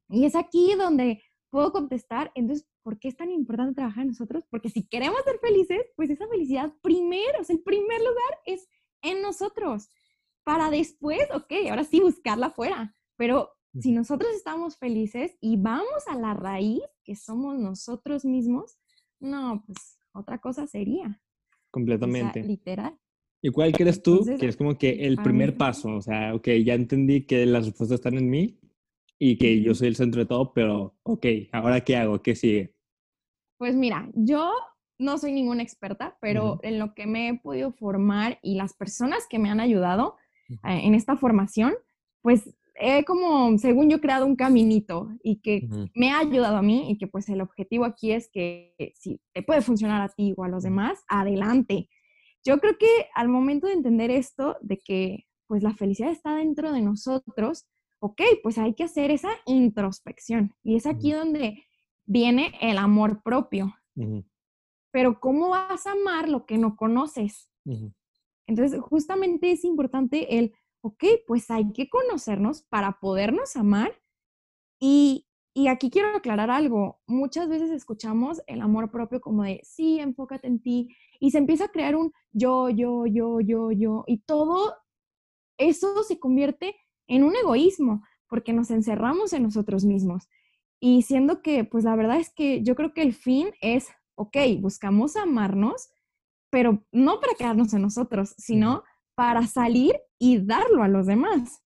Y 0.08 0.26
es 0.26 0.36
aquí 0.36 0.76
donde 0.78 1.20
puedo 1.50 1.72
contestar, 1.72 2.30
entonces, 2.36 2.68
¿por 2.84 3.00
qué 3.00 3.08
es 3.08 3.16
tan 3.16 3.32
importante 3.32 3.74
trabajar 3.74 4.02
en 4.02 4.10
nosotros? 4.10 4.44
Porque 4.48 4.68
si 4.68 4.86
queremos 4.86 5.20
ser 5.24 5.40
felices, 5.40 5.80
pues 5.96 6.08
esa 6.08 6.28
felicidad 6.28 6.72
primero, 6.82 7.40
o 7.40 7.42
sea, 7.42 7.56
el 7.56 7.64
primer 7.64 7.98
lugar 7.98 8.38
es 8.46 8.68
en 9.02 9.22
nosotros, 9.22 9.88
para 10.44 10.70
después, 10.70 11.28
ok, 11.34 11.52
ahora 11.70 11.82
sí 11.82 11.98
buscarla 11.98 12.46
afuera, 12.46 12.94
pero 13.16 13.50
si 13.76 13.90
nosotros 13.90 14.30
estamos 14.36 14.76
felices 14.76 15.36
y 15.40 15.56
vamos 15.56 16.06
a 16.06 16.14
la 16.14 16.32
raíz, 16.34 16.84
que 17.02 17.16
somos 17.16 17.58
nosotros 17.58 18.24
mismos, 18.24 18.78
no, 19.18 19.64
pues 19.66 19.98
otra 20.12 20.38
cosa 20.38 20.68
sería. 20.68 21.20
Completamente. 21.74 22.44
literal. 22.44 22.96
¿Y 23.42 23.50
cuál 23.50 23.72
crees 23.72 24.00
tú 24.00 24.24
que 24.38 24.46
es 24.46 24.56
como 24.56 24.78
que 24.78 24.90
el 25.06 25.16
primer 25.16 25.56
paso? 25.56 25.96
O 25.96 26.00
sea, 26.00 26.32
ok, 26.32 26.50
ya 26.64 26.74
entendí 26.74 27.26
que 27.26 27.44
las 27.46 27.66
respuestas 27.66 27.96
están 27.96 28.14
en 28.14 28.30
mí 28.30 28.60
y 29.18 29.36
que 29.36 29.60
yo 29.60 29.74
soy 29.74 29.88
el 29.88 29.96
centro 29.96 30.20
de 30.20 30.26
todo, 30.26 30.52
pero 30.52 30.94
ok, 31.02 31.26
¿ahora 31.50 31.80
qué 31.80 31.96
hago? 31.96 32.22
¿Qué 32.22 32.36
sigue? 32.36 32.76
Pues 33.58 33.74
mira, 33.74 34.08
yo 34.14 34.52
no 35.00 35.18
soy 35.18 35.32
ninguna 35.32 35.64
experta, 35.64 36.16
pero 36.20 36.60
en 36.62 36.78
lo 36.78 36.94
que 36.94 37.08
me 37.08 37.28
he 37.28 37.34
podido 37.34 37.72
formar 37.72 38.38
y 38.40 38.54
las 38.54 38.72
personas 38.72 39.26
que 39.28 39.40
me 39.40 39.50
han 39.50 39.58
ayudado 39.58 40.14
eh, 40.48 40.82
en 40.84 40.94
esta 40.94 41.16
formación, 41.16 41.74
pues 42.22 42.54
he 42.74 43.04
como, 43.04 43.56
según 43.58 43.88
yo, 43.88 44.00
creado 44.00 44.26
un 44.26 44.36
caminito 44.36 45.08
y 45.22 45.40
que 45.40 45.68
me 45.94 46.10
ha 46.10 46.18
ayudado 46.18 46.56
a 46.56 46.62
mí 46.62 46.90
y 46.90 46.98
que 46.98 47.06
pues 47.06 47.28
el 47.28 47.40
objetivo 47.40 47.84
aquí 47.84 48.12
es 48.12 48.28
que 48.30 48.74
si 48.94 49.20
te 49.32 49.42
puede 49.42 49.62
funcionar 49.62 50.02
a 50.02 50.08
ti 50.08 50.34
o 50.36 50.44
a 50.44 50.48
los 50.48 50.62
demás, 50.62 51.04
adelante. 51.08 51.88
Yo 52.44 52.58
creo 52.58 52.76
que 52.78 53.06
al 53.14 53.28
momento 53.28 53.66
de 53.66 53.74
entender 53.74 54.10
esto, 54.10 54.56
de 54.60 54.78
que 54.78 55.24
pues 55.46 55.62
la 55.62 55.74
felicidad 55.74 56.10
está 56.10 56.36
dentro 56.36 56.72
de 56.72 56.82
nosotros, 56.82 57.66
ok, 58.00 58.20
pues 58.42 58.58
hay 58.58 58.74
que 58.74 58.84
hacer 58.84 59.10
esa 59.10 59.30
introspección 59.46 60.54
y 60.62 60.76
es 60.76 60.86
aquí 60.86 61.12
donde 61.12 61.64
viene 62.04 62.52
el 62.60 62.78
amor 62.78 63.22
propio. 63.22 63.74
Pero 64.90 65.20
¿cómo 65.20 65.50
vas 65.50 65.86
a 65.86 65.92
amar 65.92 66.28
lo 66.28 66.44
que 66.44 66.58
no 66.58 66.76
conoces? 66.76 67.48
Entonces, 68.46 68.78
justamente 68.80 69.52
es 69.52 69.64
importante 69.64 70.38
el 70.38 70.52
ok, 70.84 71.02
pues 71.26 71.50
hay 71.50 71.72
que 71.72 71.88
conocernos 71.88 72.62
para 72.62 73.00
podernos 73.00 73.56
amar. 73.56 73.98
Y, 74.78 75.26
aquí 75.66 75.88
quiero 75.88 76.14
aclarar 76.14 76.50
algo. 76.50 77.00
Muchas 77.06 77.48
veces 77.48 77.70
escuchamos 77.70 78.42
el 78.46 78.60
amor 78.60 78.90
propio 78.90 79.22
como 79.22 79.44
de, 79.44 79.62
sí, 79.64 79.98
enfócate 79.98 80.46
en 80.46 80.60
ti. 80.60 80.94
Y 81.20 81.30
se 81.30 81.38
empieza 81.38 81.64
a 81.64 81.68
crear 81.68 81.96
un 81.96 82.12
yo, 82.32 82.68
yo, 82.68 83.06
yo, 83.06 83.40
yo, 83.40 83.72
yo. 83.72 84.04
Y 84.06 84.18
todo 84.18 84.74
eso 85.56 86.02
se 86.02 86.18
convierte 86.18 86.76
en 87.06 87.24
un 87.24 87.34
egoísmo 87.34 88.02
porque 88.28 88.52
nos 88.52 88.70
encerramos 88.70 89.32
en 89.32 89.44
nosotros 89.44 89.86
mismos. 89.86 90.28
Y 90.80 91.02
siendo 91.02 91.40
que, 91.40 91.64
pues 91.64 91.84
la 91.84 91.96
verdad 91.96 92.20
es 92.20 92.28
que 92.28 92.62
yo 92.62 92.74
creo 92.74 92.92
que 92.92 93.02
el 93.02 93.14
fin 93.14 93.52
es, 93.62 93.88
ok, 94.16 94.36
buscamos 94.60 95.16
amarnos, 95.16 95.88
pero 96.50 96.84
no 96.92 97.20
para 97.20 97.34
quedarnos 97.38 97.72
en 97.72 97.80
nosotros, 97.80 98.34
sino 98.36 98.84
para 99.14 99.46
salir 99.46 99.96
y 100.18 100.44
darlo 100.44 100.82
a 100.82 100.88
los 100.88 101.06
demás. 101.06 101.62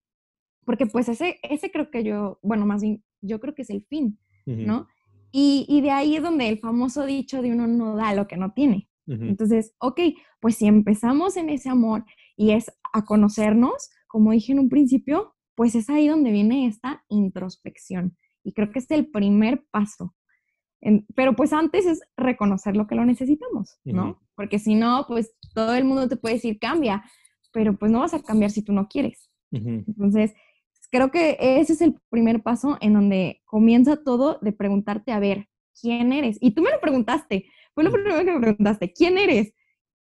Porque 0.64 0.86
pues 0.86 1.08
ese, 1.08 1.38
ese 1.42 1.70
creo 1.70 1.90
que 1.90 2.04
yo, 2.04 2.38
bueno, 2.42 2.66
más 2.66 2.82
bien, 2.82 3.02
yo 3.22 3.40
creo 3.40 3.54
que 3.54 3.62
es 3.62 3.70
el 3.70 3.84
fin, 3.84 4.18
¿no? 4.46 4.86
Y, 5.30 5.80
de 5.82 5.90
ahí 5.90 6.16
es 6.16 6.22
donde 6.22 6.48
el 6.48 6.58
famoso 6.58 7.04
dicho 7.04 7.42
de 7.42 7.52
uno 7.52 7.66
no 7.66 7.96
da 7.96 8.14
lo 8.14 8.26
que 8.26 8.36
no 8.36 8.52
tiene. 8.52 8.88
Entonces, 9.06 9.74
ok, 9.78 10.00
pues 10.38 10.56
si 10.56 10.66
empezamos 10.66 11.38
en 11.38 11.48
ese 11.48 11.70
amor 11.70 12.04
y 12.36 12.50
es 12.50 12.70
a 12.92 13.06
conocernos, 13.06 13.88
como 14.06 14.32
dije 14.32 14.52
en 14.52 14.58
un 14.58 14.68
principio, 14.68 15.34
pues 15.54 15.74
es 15.74 15.88
ahí 15.88 16.08
donde 16.08 16.30
viene 16.30 16.66
esta 16.66 17.04
introspección. 17.08 18.18
Y 18.44 18.52
creo 18.52 18.70
que 18.70 18.80
es 18.80 18.90
el 18.90 19.10
primer 19.10 19.64
paso. 19.70 20.14
pero 21.14 21.34
pues 21.34 21.54
antes 21.54 21.86
es 21.86 22.00
reconocer 22.16 22.76
lo 22.76 22.86
que 22.86 22.94
lo 22.94 23.06
necesitamos, 23.06 23.80
¿no? 23.84 24.20
Porque 24.36 24.58
si 24.58 24.74
no, 24.74 25.06
pues 25.08 25.34
todo 25.54 25.74
el 25.74 25.84
mundo 25.84 26.08
te 26.08 26.16
puede 26.16 26.34
decir, 26.34 26.58
cambia, 26.58 27.02
pero 27.58 27.76
pues 27.76 27.90
no 27.90 27.98
vas 27.98 28.14
a 28.14 28.22
cambiar 28.22 28.52
si 28.52 28.62
tú 28.62 28.72
no 28.72 28.86
quieres. 28.86 29.32
Entonces, 29.50 30.32
creo 30.92 31.10
que 31.10 31.36
ese 31.40 31.72
es 31.72 31.80
el 31.80 31.96
primer 32.08 32.40
paso 32.40 32.78
en 32.80 32.94
donde 32.94 33.42
comienza 33.46 34.04
todo 34.04 34.38
de 34.42 34.52
preguntarte, 34.52 35.10
a 35.10 35.18
ver, 35.18 35.48
¿quién 35.80 36.12
eres? 36.12 36.38
Y 36.40 36.52
tú 36.52 36.62
me 36.62 36.70
lo 36.70 36.80
preguntaste, 36.80 37.46
Fue 37.74 37.82
lo 37.82 37.90
primero 37.90 38.16
que 38.24 38.30
me 38.32 38.40
preguntaste, 38.40 38.92
¿quién 38.92 39.18
eres? 39.18 39.54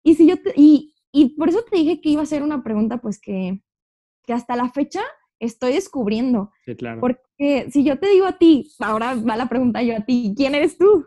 Y 0.02 0.16
si 0.16 0.26
yo 0.26 0.34
y, 0.54 0.92
y 1.10 1.30
por 1.30 1.48
eso 1.48 1.62
te 1.62 1.78
dije 1.78 2.02
que 2.02 2.10
iba 2.10 2.20
a 2.20 2.26
ser 2.26 2.42
una 2.42 2.62
pregunta, 2.62 2.98
pues 2.98 3.18
que, 3.18 3.62
que 4.26 4.34
hasta 4.34 4.54
la 4.54 4.68
fecha 4.68 5.00
estoy 5.38 5.72
descubriendo. 5.72 6.50
Sí, 6.66 6.76
claro. 6.76 7.00
Porque 7.00 7.70
si 7.70 7.84
yo 7.84 7.98
te 7.98 8.10
digo 8.10 8.26
a 8.26 8.36
ti, 8.36 8.70
ahora 8.80 9.14
va 9.14 9.38
la 9.38 9.48
pregunta 9.48 9.82
yo 9.82 9.96
a 9.96 10.04
ti, 10.04 10.34
¿quién 10.36 10.54
eres 10.54 10.76
tú? 10.76 11.06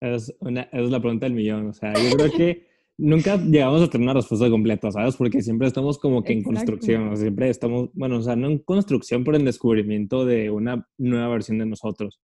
Es, 0.00 0.32
una, 0.38 0.62
es 0.72 0.90
la 0.90 1.00
pregunta 1.00 1.26
del 1.26 1.34
millón. 1.34 1.66
O 1.66 1.72
sea, 1.72 1.92
yo 1.94 2.16
creo 2.16 2.30
que 2.30 2.67
nunca 2.98 3.36
llegamos 3.36 3.82
a 3.82 3.88
tener 3.88 4.04
una 4.04 4.14
respuesta 4.14 4.50
completa, 4.50 4.90
¿sabes? 4.90 5.16
Porque 5.16 5.40
siempre 5.40 5.68
estamos 5.68 5.98
como 5.98 6.22
que 6.22 6.32
en 6.32 6.42
construcción, 6.42 7.16
siempre 7.16 7.48
estamos, 7.48 7.90
bueno, 7.94 8.18
o 8.18 8.22
sea, 8.22 8.36
no 8.36 8.48
en 8.48 8.58
construcción, 8.58 9.24
pero 9.24 9.36
en 9.36 9.44
descubrimiento 9.44 10.26
de 10.26 10.50
una 10.50 10.86
nueva 10.98 11.28
versión 11.28 11.58
de 11.58 11.66
nosotros. 11.66 12.20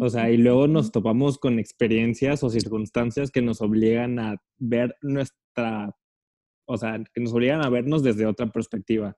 O 0.00 0.08
sea, 0.08 0.30
y 0.30 0.38
luego 0.38 0.68
nos 0.68 0.90
topamos 0.90 1.36
con 1.38 1.58
experiencias 1.58 2.42
o 2.42 2.48
circunstancias 2.48 3.30
que 3.30 3.42
nos 3.42 3.60
obligan 3.60 4.18
a 4.18 4.36
ver 4.58 4.96
nuestra, 5.02 5.94
o 6.66 6.78
sea, 6.78 7.02
que 7.12 7.20
nos 7.20 7.34
obligan 7.34 7.62
a 7.62 7.68
vernos 7.68 8.02
desde 8.02 8.24
otra 8.24 8.46
perspectiva. 8.46 9.16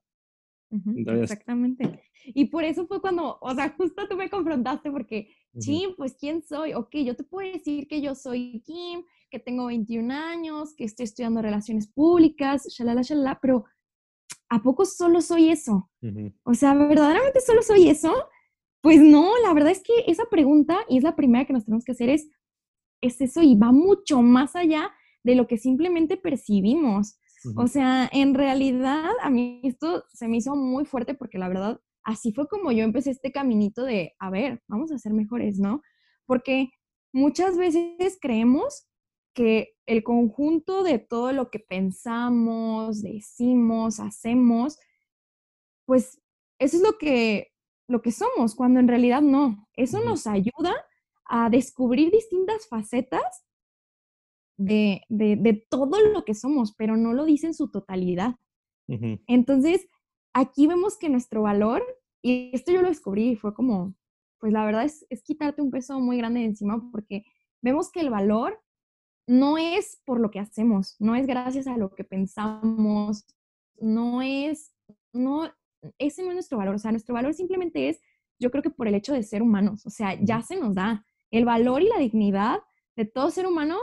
Exactamente. 0.71 2.03
Y 2.27 2.47
por 2.47 2.65
eso 2.65 2.87
fue 2.87 3.01
cuando, 3.01 3.39
o 3.41 3.55
sea, 3.55 3.71
justo 3.77 4.09
tú 4.09 4.17
me 4.17 4.31
confrontaste 4.31 4.91
porque, 4.91 5.29
sí, 5.59 5.95
pues, 5.97 6.17
¿quién 6.19 6.43
soy? 6.43 6.75
Ok, 6.75 6.97
yo 6.97 7.17
te 7.17 7.25
puedo 7.25 7.51
decir 7.51 7.89
que 7.89 8.01
yo 8.01 8.15
soy 8.15 8.63
Kim, 8.65 9.05
que 9.31 9.39
tengo 9.39 9.67
21 9.67 10.13
años, 10.13 10.75
que 10.75 10.85
estoy 10.85 11.05
estudiando 11.05 11.43
relaciones 11.43 11.87
públicas, 11.89 12.67
shalala, 12.69 13.03
shalala, 13.03 13.39
pero 13.41 13.65
¿a 14.49 14.63
poco 14.63 14.85
solo 14.85 15.21
soy 15.21 15.51
eso? 15.51 15.91
O 16.45 16.55
sea, 16.55 16.75
¿verdaderamente 16.75 17.41
solo 17.41 17.63
soy 17.63 17.89
eso? 17.89 18.13
Pues 18.81 19.01
no, 19.01 19.33
la 19.43 19.53
verdad 19.53 19.73
es 19.73 19.83
que 19.83 20.05
esa 20.07 20.25
pregunta, 20.31 20.79
y 20.89 20.99
es 20.99 21.05
la 21.05 21.17
primera 21.17 21.45
que 21.45 21.53
nos 21.53 21.65
tenemos 21.65 21.85
que 21.85 21.93
hacer, 21.93 22.09
es, 22.09 22.29
es 23.01 23.21
eso 23.21 23.43
y 23.43 23.55
va 23.57 23.73
mucho 23.73 24.23
más 24.23 24.57
allá 24.57 24.91
de 25.25 25.35
lo 25.35 25.47
que 25.47 25.59
simplemente 25.59 26.17
percibimos. 26.17 27.19
O 27.57 27.67
sea, 27.67 28.09
en 28.13 28.35
realidad 28.35 29.11
a 29.23 29.31
mí 29.31 29.61
esto 29.63 30.05
se 30.13 30.29
me 30.29 30.39
hizo 30.39 30.57
muy 30.57 30.85
fuerte 30.85 31.15
porque 31.15 31.39
la 31.39 31.49
verdad 31.49 31.81
así 32.03 32.33
fue 32.33 32.49
como 32.49 32.73
yo 32.73 32.85
empecé 32.85 33.11
este 33.11 33.33
caminito 33.33 33.85
de, 33.85 34.15
a 34.19 34.31
ver, 34.31 34.63
vamos 34.67 34.91
a 34.93 34.99
ser 34.99 35.13
mejores, 35.13 35.59
¿no? 35.59 35.83
Porque 36.27 36.71
muchas 37.13 37.57
veces 37.57 38.19
creemos 38.21 38.89
que 39.35 39.77
el 39.87 40.03
conjunto 40.03 40.83
de 40.83 40.99
todo 40.99 41.33
lo 41.33 41.51
que 41.51 41.61
pensamos, 41.61 43.03
decimos, 43.03 44.01
hacemos, 44.01 44.79
pues 45.87 46.21
eso 46.59 46.77
es 46.79 46.83
lo 46.83 46.99
que, 46.99 47.53
lo 47.89 48.03
que 48.03 48.11
somos, 48.11 48.55
cuando 48.55 48.81
en 48.81 48.89
realidad 48.89 49.23
no. 49.23 49.69
Eso 49.75 50.01
nos 50.01 50.27
ayuda 50.27 50.75
a 51.25 51.51
descubrir 51.51 52.11
distintas 52.11 52.67
facetas 52.69 53.45
de, 54.59 55.03
de, 55.09 55.67
todo 55.71 56.01
lo 56.13 56.25
que 56.25 56.35
somos, 56.35 56.75
pero 56.77 56.97
no 56.97 57.15
lo 57.15 57.25
dice 57.25 57.47
en 57.47 57.55
su 57.55 57.71
totalidad. 57.71 58.35
Entonces, 59.27 59.87
aquí 60.33 60.67
vemos 60.67 60.99
que 60.99 61.09
nuestro 61.09 61.43
valor, 61.43 61.83
y 62.23 62.51
esto 62.53 62.73
yo 62.73 62.83
lo 62.83 62.89
descubrí, 62.89 63.37
fue 63.37 63.55
como, 63.55 63.95
pues 64.41 64.53
la 64.53 64.65
verdad 64.65 64.85
es, 64.85 65.07
es 65.11 65.23
quitarte 65.23 65.63
un 65.63 65.71
peso 65.71 66.01
muy 66.01 66.17
grande 66.17 66.41
de 66.41 66.47
encima 66.47 66.91
porque 66.91 67.25
vemos 67.61 67.91
que 67.91 68.01
el 68.01 68.11
valor 68.11 68.61
no 69.27 69.59
es 69.59 70.01
por 70.07 70.21
lo 70.21 70.31
que 70.31 70.41
hacemos, 70.41 70.97
no 70.99 71.15
es 71.15 71.27
gracias 71.27 71.67
a 71.67 71.77
lo 71.77 71.95
que 71.95 72.03
pensamos, 72.03 73.27
no 73.79 74.23
es, 74.23 74.73
no, 75.13 75.53
ese 75.99 76.23
no 76.23 76.31
es 76.31 76.35
nuestro 76.35 76.57
valor, 76.57 76.77
o 76.77 76.79
sea, 76.79 76.93
nuestro 76.93 77.15
valor 77.15 77.35
simplemente 77.35 77.91
es, 77.91 78.01
yo 78.41 78.51
creo 78.51 78.63
que 78.63 78.71
por 78.71 78.89
el 78.89 78.95
hecho 78.95 79.13
de 79.13 79.23
ser 79.23 79.43
humanos, 79.43 79.85
o 79.85 79.91
sea, 79.91 80.19
ya 80.21 80.43
se 80.43 80.57
nos 80.57 80.75
da. 80.75 81.05
El 81.31 81.45
valor 81.45 81.83
y 81.83 81.89
la 81.89 81.99
dignidad 81.99 82.61
de 82.97 83.05
todo 83.05 83.31
ser 83.31 83.47
humano 83.47 83.77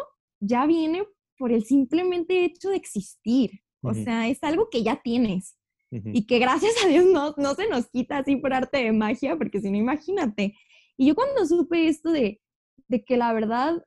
ya 0.46 0.66
viene 0.66 1.04
por 1.38 1.52
el 1.52 1.64
simplemente 1.64 2.46
hecho 2.46 2.70
de 2.70 2.78
existir, 2.78 3.52
o 3.82 3.94
sea, 3.94 4.28
es 4.28 4.42
algo 4.44 4.70
que 4.70 4.84
ya 4.84 5.02
tienes. 5.02 5.58
Y 5.92 6.26
que 6.26 6.40
gracias 6.40 6.74
a 6.84 6.90
Dios 6.90 7.06
no, 7.06 7.34
no 7.38 7.56
se 7.56 7.70
nos 7.70 7.88
quita 7.88 8.18
así 8.18 8.36
por 8.36 8.54
arte 8.54 8.80
de 8.80 8.92
magia, 8.92 9.38
porque 9.38 9.62
si 9.62 9.72
no, 9.72 9.78
imagínate. 9.78 10.54
Y 10.98 11.08
yo 11.08 11.16
cuando 11.16 11.46
supe 11.46 11.88
esto 11.88 12.12
de, 12.12 12.42
de 12.90 13.06
que 13.06 13.16
la 13.16 13.32
verdad 13.32 13.82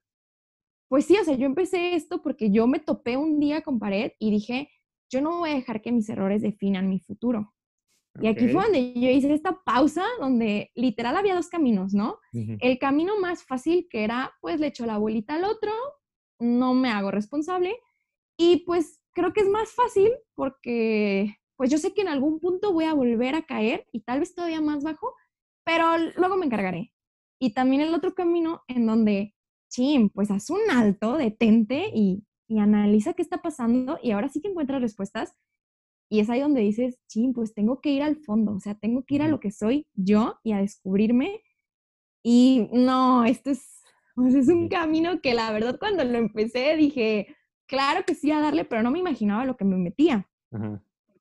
pues 0.89 1.05
sí, 1.05 1.17
o 1.19 1.25
sea, 1.25 1.35
yo 1.37 1.47
empecé 1.47 1.95
esto 1.95 2.23
porque 2.23 2.51
yo 2.51 2.67
me 2.67 2.81
topé 2.81 3.17
un 3.17 3.39
día 3.39 3.63
con 3.63 3.79
pared 3.79 4.13
y 4.19 4.31
dije, 4.31 4.71
yo 5.11 5.21
no 5.21 5.39
voy 5.39 5.51
a 5.51 5.55
dejar 5.55 5.83
que 5.83 5.93
mis 5.93 6.09
errores 6.09 6.43
definan 6.43 6.89
mi 6.89 6.99
futuro. 6.99 7.55
Y 8.21 8.27
aquí 8.27 8.49
fue 8.49 8.65
donde 8.65 8.95
yo 8.95 9.09
hice 9.11 9.33
esta 9.33 9.61
pausa 9.65 10.05
donde 10.19 10.73
literal 10.75 11.17
había 11.17 11.37
dos 11.37 11.49
caminos, 11.49 11.95
¿no? 11.95 12.19
El 12.33 12.79
camino 12.79 13.21
más 13.21 13.45
fácil 13.45 13.87
que 13.89 14.03
era, 14.03 14.33
pues 14.41 14.59
le 14.59 14.69
echo 14.69 14.87
la 14.87 14.99
bolita 14.99 15.35
al 15.35 15.45
otro, 15.45 15.71
no 16.39 16.75
me 16.75 16.91
hago 16.91 17.11
responsable 17.11 17.77
y 18.37 18.59
pues 18.59 19.01
creo 19.13 19.33
que 19.33 19.41
es 19.41 19.49
más 19.49 19.73
fácil 19.73 20.13
porque 20.35 21.37
pues 21.57 21.71
yo 21.71 21.79
sé 21.79 21.93
que 21.93 22.03
en 22.03 22.09
algún 22.09 22.39
punto 22.39 22.73
voy 22.73 22.85
a 22.85 22.95
volver 22.95 23.35
a 23.35 23.43
caer 23.43 23.87
y 23.93 24.01
tal 24.03 24.21
vez 24.21 24.33
todavía 24.35 24.61
más 24.61 24.85
bajo, 24.85 25.13
pero 25.65 25.99
luego 26.17 26.37
me 26.37 26.47
encargaré. 26.47 26.93
Y 27.41 27.53
también 27.53 27.83
el 27.83 27.95
otro 27.95 28.15
camino 28.15 28.63
en 28.69 28.87
donde 28.87 29.35
chin, 29.69 30.09
pues 30.11 30.31
haz 30.31 30.51
un 30.51 30.61
alto, 30.71 31.17
detente 31.17 31.91
y, 31.93 32.25
y 32.49 32.59
analiza 32.61 33.15
qué 33.15 33.23
está 33.23 33.43
pasando 33.43 33.99
y 34.03 34.13
ahora 34.13 34.29
sí 34.29 34.41
que 34.41 34.49
encuentras 34.49 34.81
respuestas. 34.81 35.35
Y 36.09 36.21
es 36.21 36.31
ahí 36.31 36.41
donde 36.41 36.63
dices, 36.63 36.99
chin, 37.09 37.35
pues 37.35 37.55
tengo 37.55 37.81
que 37.81 37.91
ir 37.91 38.03
al 38.03 38.17
fondo, 38.17 38.53
o 38.55 38.61
sea, 38.61 38.77
tengo 38.77 39.05
que 39.05 39.17
ir 39.17 39.23
a 39.23 39.29
lo 39.29 39.41
que 39.41 39.51
soy 39.51 39.87
yo 39.95 40.39
y 40.43 40.53
a 40.53 40.59
descubrirme. 40.59 41.43
Y 42.25 42.69
no, 42.73 43.25
esto 43.25 43.51
es, 43.51 43.78
pues 44.19 44.35
es 44.35 44.49
un 44.49 44.69
camino 44.69 45.21
que 45.21 45.33
la 45.33 45.53
verdad 45.53 45.79
cuando 45.79 46.03
lo 46.03 46.19
empecé 46.19 46.75
dije, 46.77 47.29
claro 47.69 48.05
que 48.05 48.17
sí 48.17 48.33
a 48.33 48.41
darle, 48.41 48.65
pero 48.65 48.83
no 48.83 48.91
me 48.91 48.99
imaginaba 48.99 49.45
lo 49.45 49.57
que 49.57 49.65
me 49.65 49.77
metía. 49.77 50.29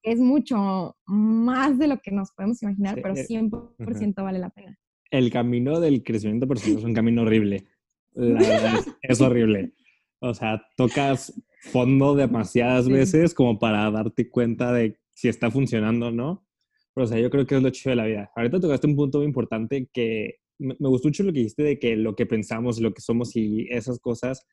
Es 0.02 0.20
mucho 0.20 0.98
más 1.06 1.78
de 1.78 1.88
lo 1.88 2.00
que 2.00 2.10
nos 2.10 2.32
podemos 2.32 2.62
imaginar, 2.64 2.96
pero 2.96 3.14
100% 3.14 3.76
eh, 3.78 4.14
vale 4.24 4.40
la 4.40 4.50
pena. 4.50 4.80
El 5.12 5.32
camino 5.32 5.80
del 5.80 6.04
crecimiento 6.04 6.48
personal 6.48 6.80
es 6.80 6.84
un 6.84 6.94
camino 6.96 7.22
horrible. 7.22 7.68
La 8.14 8.40
verdad 8.40 8.86
es, 9.04 9.22
horrible. 9.22 9.74
O 10.20 10.34
sea, 10.34 10.66
tocas 10.76 11.40
fondo 11.72 12.16
demasiadas 12.16 12.90
veces 12.90 13.36
como 13.36 13.60
para 13.60 13.92
darte 13.92 14.28
cuenta 14.28 14.74
de 14.74 14.98
si 15.14 15.28
está 15.28 15.52
funcionando 15.52 16.08
o 16.08 16.12
no. 16.12 16.48
Pero, 16.96 17.06
o 17.06 17.08
sea, 17.08 17.20
yo 17.20 17.30
creo 17.30 17.46
que 17.46 17.58
es 17.58 17.62
lo 17.62 17.70
chido 17.70 17.92
de 17.92 17.98
la 17.98 18.06
vida. 18.06 18.32
Ahorita 18.36 18.60
tocaste 18.60 18.88
un 18.88 18.96
punto 18.96 19.20
muy 19.20 19.28
importante 19.28 19.88
que 19.94 20.40
me, 20.60 20.76
gustó 20.80 21.08
mucho 21.08 21.24
lo 21.24 21.32
que 21.32 21.40
dijiste 21.40 21.64
de 21.64 21.80
que 21.80 21.96
lo 21.96 22.16
que 22.16 22.26
pensamos, 22.26 22.80
lo 22.80 22.94
que 22.94 23.02
somos 23.02 23.36
y 23.36 23.68
esas 23.70 24.00
cosas 24.00 24.46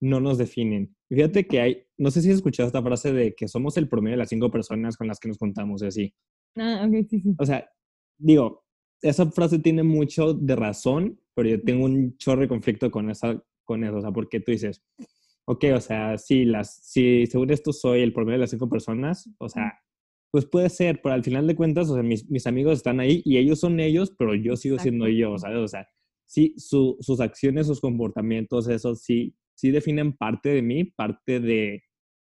no 0.00 0.20
nos 0.20 0.38
definen. 0.38 0.94
Fíjate 1.08 1.46
que 1.46 1.60
hay, 1.60 1.82
no 1.98 2.10
sé 2.10 2.22
si 2.22 2.30
has 2.30 2.36
escuchado 2.36 2.66
esta 2.66 2.82
frase 2.82 3.12
de 3.12 3.34
que 3.34 3.48
somos 3.48 3.76
el 3.76 3.88
promedio 3.88 4.14
de 4.14 4.20
las 4.20 4.30
cinco 4.30 4.50
personas 4.50 4.96
con 4.96 5.06
las 5.06 5.18
que 5.18 5.28
nos 5.28 5.38
contamos 5.38 5.82
y 5.82 5.86
así. 5.86 6.14
Ah, 6.56 6.86
ok, 6.86 7.06
sí, 7.08 7.20
sí. 7.20 7.34
O 7.38 7.44
sea, 7.44 7.68
digo, 8.18 8.64
esa 9.02 9.30
frase 9.30 9.58
tiene 9.58 9.82
mucho 9.82 10.34
de 10.34 10.56
razón, 10.56 11.20
pero 11.34 11.48
yo 11.48 11.62
tengo 11.62 11.84
un 11.84 12.16
chorro 12.16 12.42
de 12.42 12.48
conflicto 12.48 12.90
con, 12.90 13.10
esa, 13.10 13.42
con 13.64 13.84
eso, 13.84 13.96
o 13.96 14.00
sea, 14.00 14.10
porque 14.10 14.40
tú 14.40 14.52
dices, 14.52 14.82
ok, 15.46 15.64
o 15.74 15.80
sea, 15.80 16.16
si, 16.18 16.44
las, 16.44 16.76
si 16.82 17.26
según 17.26 17.50
esto 17.50 17.72
soy 17.72 18.00
el 18.02 18.12
promedio 18.12 18.38
de 18.38 18.42
las 18.42 18.50
cinco 18.50 18.68
personas, 18.68 19.28
o 19.38 19.48
sea, 19.48 19.78
pues 20.30 20.46
puede 20.46 20.68
ser, 20.68 21.00
pero 21.02 21.14
al 21.14 21.24
final 21.24 21.46
de 21.46 21.56
cuentas, 21.56 21.90
o 21.90 21.94
sea, 21.94 22.02
mis, 22.02 22.28
mis 22.30 22.46
amigos 22.46 22.74
están 22.74 23.00
ahí 23.00 23.22
y 23.24 23.38
ellos 23.38 23.58
son 23.58 23.80
ellos, 23.80 24.12
pero 24.16 24.34
yo 24.34 24.56
sigo 24.56 24.78
siendo 24.78 25.08
yo, 25.08 25.36
¿sabes? 25.38 25.58
O 25.58 25.68
sea, 25.68 25.88
sí, 26.26 26.54
su, 26.56 26.96
sus 27.00 27.20
acciones, 27.20 27.66
sus 27.66 27.80
comportamientos, 27.80 28.68
eso 28.68 28.94
sí, 28.94 29.34
sí 29.54 29.70
definen 29.70 30.16
parte 30.16 30.50
de 30.50 30.62
mí, 30.62 30.84
parte 30.84 31.40
de, 31.40 31.82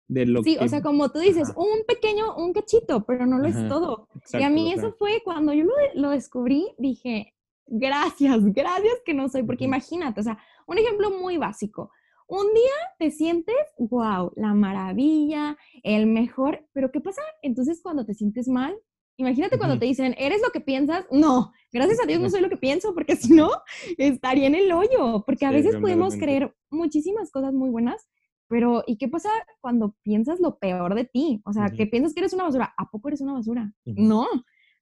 de 0.08 0.26
lo 0.26 0.42
sí, 0.42 0.56
o 0.58 0.68
sea, 0.68 0.80
como 0.82 1.10
tú 1.10 1.18
dices, 1.18 1.52
un 1.54 1.84
pequeño, 1.86 2.34
un 2.36 2.54
cachito, 2.54 3.04
pero 3.04 3.26
no 3.26 3.38
lo 3.38 3.48
es 3.48 3.68
todo. 3.68 4.08
y 4.32 4.42
a 4.42 4.48
mí 4.48 4.72
eso 4.72 4.92
fue 4.98 5.20
cuando 5.22 5.52
yo 5.52 5.64
lo, 5.64 5.74
lo, 5.94 6.10
descubrí, 6.10 6.68
dije, 6.78 7.34
gracias, 7.66 8.40
gracias 8.54 8.94
que 9.04 9.12
no 9.12 9.28
soy, 9.28 9.42
porque 9.42 9.64
imagínate, 9.64 10.20
o 10.20 10.24
sea, 10.24 10.38
un 10.66 10.78
ejemplo 10.78 11.10
muy 11.10 11.36
básico. 11.36 11.90
Un 12.32 12.46
día 12.54 12.72
te 12.98 13.10
sientes, 13.10 13.54
wow, 13.76 14.32
la 14.36 14.54
maravilla, 14.54 15.58
el 15.82 16.06
mejor, 16.06 16.66
pero 16.72 16.90
¿qué 16.90 16.98
pasa 16.98 17.20
entonces 17.42 17.82
cuando 17.82 18.06
te 18.06 18.14
sientes 18.14 18.48
mal? 18.48 18.74
Imagínate 19.18 19.58
cuando 19.58 19.78
te 19.78 19.84
dicen, 19.84 20.14
¿eres 20.16 20.40
lo 20.40 20.50
que 20.50 20.62
piensas? 20.62 21.04
No, 21.10 21.52
gracias 21.70 22.00
a 22.02 22.06
Dios 22.06 22.22
no 22.22 22.30
soy 22.30 22.40
lo 22.40 22.48
que 22.48 22.56
pienso, 22.56 22.94
porque 22.94 23.16
si 23.16 23.34
no, 23.34 23.50
estaría 23.98 24.46
en 24.46 24.54
el 24.54 24.72
hoyo, 24.72 25.24
porque 25.26 25.44
a 25.44 25.50
veces 25.50 25.76
podemos 25.76 26.16
creer 26.16 26.56
muchísimas 26.70 27.30
cosas 27.30 27.52
muy 27.52 27.68
buenas, 27.68 28.08
pero 28.48 28.82
¿y 28.86 28.96
qué 28.96 29.08
pasa 29.08 29.28
cuando 29.60 29.94
piensas 30.02 30.40
lo 30.40 30.58
peor 30.58 30.94
de 30.94 31.04
ti? 31.04 31.42
O 31.44 31.52
sea, 31.52 31.68
que 31.68 31.86
piensas 31.86 32.14
que 32.14 32.20
eres 32.20 32.32
una 32.32 32.44
basura, 32.44 32.72
¿a 32.78 32.86
poco 32.86 33.08
eres 33.08 33.20
una 33.20 33.34
basura? 33.34 33.74
No, 33.84 34.26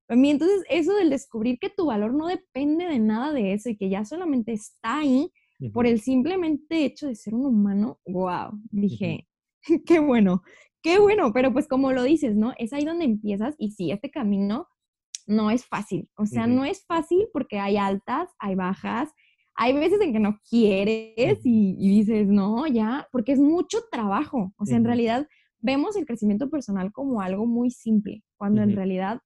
entonces, 0.06 0.62
eso 0.68 0.94
del 0.94 1.10
descubrir 1.10 1.58
que 1.58 1.68
tu 1.68 1.86
valor 1.86 2.14
no 2.14 2.28
depende 2.28 2.86
de 2.86 3.00
nada 3.00 3.32
de 3.32 3.54
eso 3.54 3.70
y 3.70 3.76
que 3.76 3.88
ya 3.88 4.04
solamente 4.04 4.52
está 4.52 4.98
ahí 4.98 5.32
por 5.68 5.86
el 5.86 6.00
simplemente 6.00 6.84
hecho 6.84 7.06
de 7.06 7.14
ser 7.14 7.34
un 7.34 7.44
humano, 7.44 8.00
wow, 8.06 8.50
dije, 8.70 9.28
qué 9.86 9.98
bueno, 9.98 10.42
qué 10.82 10.98
bueno, 10.98 11.32
pero 11.32 11.52
pues 11.52 11.68
como 11.68 11.92
lo 11.92 12.02
dices, 12.02 12.34
¿no? 12.36 12.52
Es 12.58 12.72
ahí 12.72 12.84
donde 12.84 13.04
empiezas 13.04 13.54
y 13.58 13.72
sí, 13.72 13.90
este 13.90 14.10
camino 14.10 14.68
no 15.26 15.50
es 15.50 15.66
fácil, 15.66 16.08
o 16.16 16.26
sea, 16.26 16.46
no 16.46 16.64
es 16.64 16.84
fácil 16.86 17.28
porque 17.32 17.58
hay 17.58 17.76
altas, 17.76 18.30
hay 18.38 18.54
bajas, 18.54 19.10
hay 19.54 19.74
veces 19.74 20.00
en 20.00 20.12
que 20.12 20.20
no 20.20 20.40
quieres 20.48 21.40
y, 21.44 21.76
dices, 21.76 22.26
no, 22.26 22.66
ya, 22.66 23.06
porque 23.12 23.32
es 23.32 23.38
mucho 23.38 23.78
trabajo. 23.90 24.54
O 24.56 24.64
sea, 24.64 24.78
en 24.78 24.84
realidad 24.84 25.28
vemos 25.58 25.96
el 25.96 26.06
crecimiento 26.06 26.48
personal 26.48 26.92
como 26.92 27.20
algo 27.20 27.46
muy 27.46 27.70
simple, 27.70 28.24
cuando 28.38 28.62
en 28.62 28.74
realidad 28.74 29.20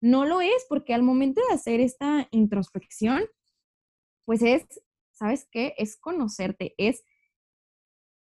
no 0.00 0.24
lo 0.24 0.40
es, 0.40 0.66
porque 0.68 0.92
al 0.92 1.02
momento 1.02 1.40
de 1.48 1.54
hacer 1.54 1.80
esta 1.80 2.26
introspección, 2.32 3.22
pues 4.24 4.42
es, 4.42 4.64
¿sabes 5.16 5.48
qué? 5.50 5.74
Es 5.78 5.96
conocerte, 5.96 6.74
es 6.78 7.02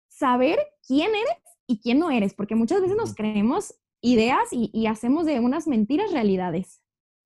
saber 0.08 0.60
quién 0.88 1.10
eres 1.10 1.44
y 1.68 1.80
quién 1.80 2.00
no 2.00 2.12
eres, 2.12 2.34
porque 2.34 2.56
muchas 2.56 2.82
veces 2.82 2.96
nos 2.96 3.13
creemos 3.13 3.75
ideas 4.01 4.50
y, 4.51 4.86
hacemos 4.86 5.25
de 5.25 5.39
unas 5.39 5.68
mentiras 5.68 6.12
realidades. 6.12 6.82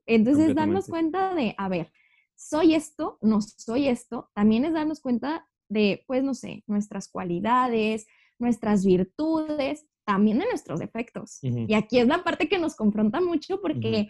Entonces, 0.05 0.55
darnos 0.55 0.87
cuenta 0.87 1.35
de, 1.35 1.53
a 1.57 1.67
ver, 1.67 1.91
soy 2.35 2.73
esto, 2.73 3.19
no 3.21 3.41
soy 3.41 3.89
esto, 3.89 4.31
también 4.33 4.65
es 4.65 4.73
darnos 4.73 5.01
cuenta 5.01 5.47
de, 5.67 6.03
pues, 6.07 6.23
no 6.23 6.33
sé, 6.33 6.63
nuestras 6.67 7.09
cualidades, 7.09 8.07
nuestras 8.39 8.85
virtudes, 8.85 9.85
también 10.05 10.39
de 10.39 10.45
nuestros 10.45 10.79
defectos. 10.79 11.39
Y 11.43 11.73
aquí 11.73 11.99
es 11.99 12.07
la 12.07 12.23
parte 12.23 12.47
que 12.47 12.57
nos 12.57 12.75
confronta 12.75 13.21
mucho 13.21 13.61
porque, 13.61 14.07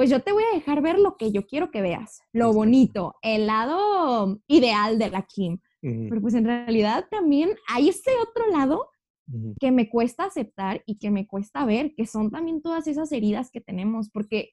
pues, 0.00 0.08
yo 0.08 0.22
te 0.22 0.32
voy 0.32 0.42
a 0.50 0.54
dejar 0.54 0.80
ver 0.80 0.98
lo 0.98 1.18
que 1.18 1.30
yo 1.30 1.46
quiero 1.46 1.70
que 1.70 1.82
veas, 1.82 2.22
lo 2.32 2.54
bonito, 2.54 3.16
el 3.20 3.46
lado 3.46 4.40
ideal 4.46 4.98
de 4.98 5.10
la 5.10 5.26
Kim. 5.26 5.58
Pero 5.82 6.22
pues 6.22 6.32
en 6.32 6.46
realidad 6.46 7.04
también 7.10 7.50
hay 7.68 7.90
ese 7.90 8.10
otro 8.22 8.48
lado 8.48 8.88
que 9.60 9.70
me 9.70 9.90
cuesta 9.90 10.24
aceptar 10.24 10.82
y 10.86 10.96
que 10.96 11.10
me 11.10 11.26
cuesta 11.26 11.66
ver, 11.66 11.92
que 11.94 12.06
son 12.06 12.30
también 12.30 12.62
todas 12.62 12.86
esas 12.86 13.12
heridas 13.12 13.50
que 13.50 13.60
tenemos, 13.60 14.08
porque 14.08 14.52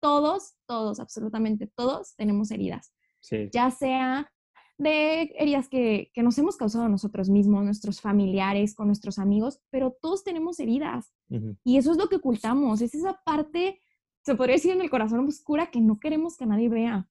todos, 0.00 0.54
todos, 0.64 1.00
absolutamente 1.00 1.66
todos 1.66 2.14
tenemos 2.14 2.52
heridas. 2.52 2.94
Ya 3.52 3.72
sea 3.72 4.30
de 4.78 5.22
heridas 5.36 5.68
que, 5.68 6.12
nos 6.16 6.38
hemos 6.38 6.56
causado 6.56 6.88
nosotros 6.88 7.28
mismos, 7.30 7.64
nuestros 7.64 8.00
familiares, 8.00 8.76
con 8.76 8.86
nuestros 8.86 9.18
amigos, 9.18 9.60
pero 9.70 9.96
todos 10.00 10.22
tenemos 10.22 10.60
heridas. 10.60 11.12
Y 11.64 11.78
eso 11.78 11.90
es 11.90 11.98
lo 11.98 12.08
que 12.08 12.16
ocultamos, 12.16 12.80
es 12.80 12.94
esa 12.94 13.20
parte, 13.24 13.80
se 14.24 14.34
podría 14.34 14.56
decir 14.56 14.72
en 14.72 14.80
el 14.80 14.90
corazón 14.90 15.26
oscura, 15.26 15.70
que 15.70 15.80
no 15.80 16.00
queremos 16.00 16.36
que 16.36 16.46
nadie 16.46 16.68
vea. 16.68 17.08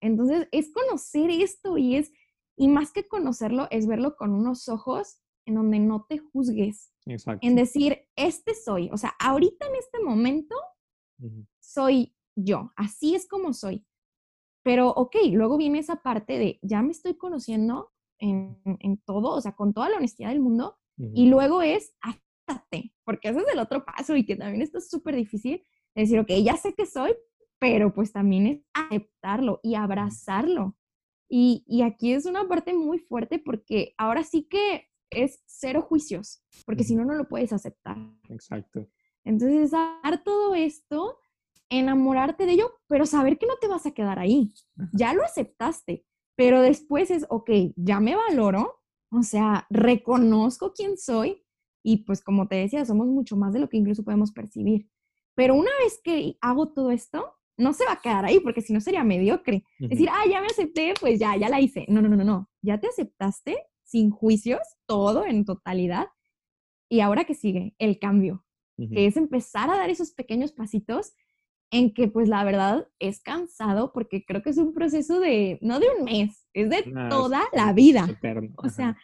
Entonces, 0.00 0.48
es 0.52 0.72
conocer 0.72 1.30
esto 1.30 1.78
y 1.78 1.96
es, 1.96 2.12
y 2.56 2.68
más 2.68 2.92
que 2.92 3.06
conocerlo, 3.06 3.66
es 3.70 3.86
verlo 3.86 4.16
con 4.16 4.32
unos 4.32 4.68
ojos 4.68 5.18
en 5.46 5.56
donde 5.56 5.80
no 5.80 6.06
te 6.08 6.18
juzgues. 6.18 6.92
En 7.40 7.56
decir, 7.56 8.06
este 8.16 8.54
soy, 8.54 8.88
o 8.92 8.96
sea, 8.96 9.14
ahorita 9.18 9.66
en 9.66 9.76
este 9.76 10.00
momento 10.00 10.54
soy 11.60 12.14
yo, 12.36 12.72
así 12.76 13.14
es 13.14 13.28
como 13.28 13.52
soy. 13.52 13.84
Pero, 14.64 14.90
ok, 14.90 15.16
luego 15.32 15.56
viene 15.56 15.80
esa 15.80 16.02
parte 16.02 16.38
de, 16.38 16.60
ya 16.62 16.82
me 16.82 16.92
estoy 16.92 17.14
conociendo 17.16 17.92
en, 18.20 19.02
todo, 19.04 19.30
o 19.30 19.40
sea, 19.40 19.56
con 19.56 19.74
toda 19.74 19.88
la 19.88 19.96
honestidad 19.96 20.28
del 20.28 20.40
mundo, 20.40 20.78
y 20.96 21.26
luego 21.26 21.62
es, 21.62 21.94
acéptate, 22.00 22.94
porque 23.04 23.30
ese 23.30 23.40
es 23.40 23.46
el 23.52 23.58
otro 23.58 23.84
paso 23.84 24.14
y 24.14 24.24
que 24.24 24.36
también 24.36 24.62
esto 24.62 24.78
es 24.78 24.88
súper 24.88 25.16
difícil, 25.16 25.64
decir, 25.94 26.18
ok, 26.18 26.30
ya 26.42 26.56
sé 26.56 26.74
que 26.74 26.86
soy, 26.86 27.14
pero 27.58 27.92
pues 27.92 28.12
también 28.12 28.46
es 28.46 28.60
aceptarlo 28.74 29.60
y 29.62 29.74
abrazarlo. 29.74 30.76
Y, 31.28 31.64
y 31.66 31.82
aquí 31.82 32.12
es 32.12 32.26
una 32.26 32.48
parte 32.48 32.74
muy 32.74 32.98
fuerte 32.98 33.38
porque 33.38 33.94
ahora 33.96 34.22
sí 34.22 34.46
que 34.48 34.88
es 35.10 35.42
cero 35.46 35.82
juicios, 35.82 36.42
porque 36.66 36.84
si 36.84 36.94
no, 36.94 37.04
no 37.04 37.14
lo 37.14 37.28
puedes 37.28 37.52
aceptar. 37.52 37.96
Exacto. 38.28 38.88
Entonces, 39.24 39.70
dar 39.70 40.24
todo 40.24 40.54
esto, 40.54 41.18
enamorarte 41.70 42.46
de 42.46 42.52
ello, 42.52 42.72
pero 42.88 43.06
saber 43.06 43.38
que 43.38 43.46
no 43.46 43.56
te 43.60 43.68
vas 43.68 43.86
a 43.86 43.92
quedar 43.92 44.18
ahí. 44.18 44.52
Ya 44.92 45.14
lo 45.14 45.24
aceptaste, 45.24 46.04
pero 46.36 46.60
después 46.60 47.10
es, 47.10 47.26
ok, 47.28 47.50
ya 47.76 48.00
me 48.00 48.16
valoro, 48.16 48.80
o 49.10 49.22
sea, 49.22 49.66
reconozco 49.70 50.72
quién 50.74 50.96
soy 50.96 51.44
y 51.84 51.98
pues 52.04 52.22
como 52.22 52.48
te 52.48 52.56
decía, 52.56 52.84
somos 52.84 53.06
mucho 53.06 53.36
más 53.36 53.52
de 53.52 53.60
lo 53.60 53.68
que 53.68 53.76
incluso 53.76 54.04
podemos 54.04 54.32
percibir. 54.32 54.88
Pero 55.34 55.54
una 55.54 55.70
vez 55.82 56.00
que 56.02 56.36
hago 56.40 56.72
todo 56.72 56.90
esto, 56.90 57.34
no 57.56 57.72
se 57.72 57.84
va 57.84 57.92
a 57.92 58.00
quedar 58.00 58.24
ahí, 58.24 58.40
porque 58.40 58.60
si 58.60 58.72
no 58.72 58.80
sería 58.80 59.04
mediocre. 59.04 59.64
Decir, 59.78 60.08
ah, 60.10 60.24
ya 60.28 60.40
me 60.40 60.46
acepté, 60.46 60.94
pues 61.00 61.18
ya, 61.18 61.36
ya 61.36 61.48
la 61.48 61.60
hice. 61.60 61.86
No, 61.88 62.02
no, 62.02 62.08
no, 62.08 62.16
no, 62.16 62.24
no. 62.24 62.50
Ya 62.62 62.78
te 62.78 62.88
aceptaste 62.88 63.56
sin 63.84 64.10
juicios, 64.10 64.60
todo 64.86 65.24
en 65.26 65.44
totalidad. 65.44 66.08
Y 66.88 67.00
ahora 67.00 67.24
que 67.24 67.34
sigue, 67.34 67.74
el 67.78 67.98
cambio, 67.98 68.44
que 68.76 69.06
es 69.06 69.16
empezar 69.16 69.70
a 69.70 69.76
dar 69.76 69.90
esos 69.90 70.12
pequeños 70.12 70.52
pasitos 70.52 71.12
en 71.70 71.94
que 71.94 72.08
pues 72.08 72.28
la 72.28 72.44
verdad 72.44 72.88
es 72.98 73.22
cansado 73.22 73.92
porque 73.92 74.24
creo 74.26 74.42
que 74.42 74.50
es 74.50 74.58
un 74.58 74.74
proceso 74.74 75.20
de, 75.20 75.58
no 75.62 75.80
de 75.80 75.86
un 75.98 76.04
mes, 76.04 76.46
es 76.52 76.68
de 76.68 76.82
toda 77.08 77.42
la 77.52 77.72
vida. 77.72 78.06
O 78.56 78.68
sea, 78.68 78.96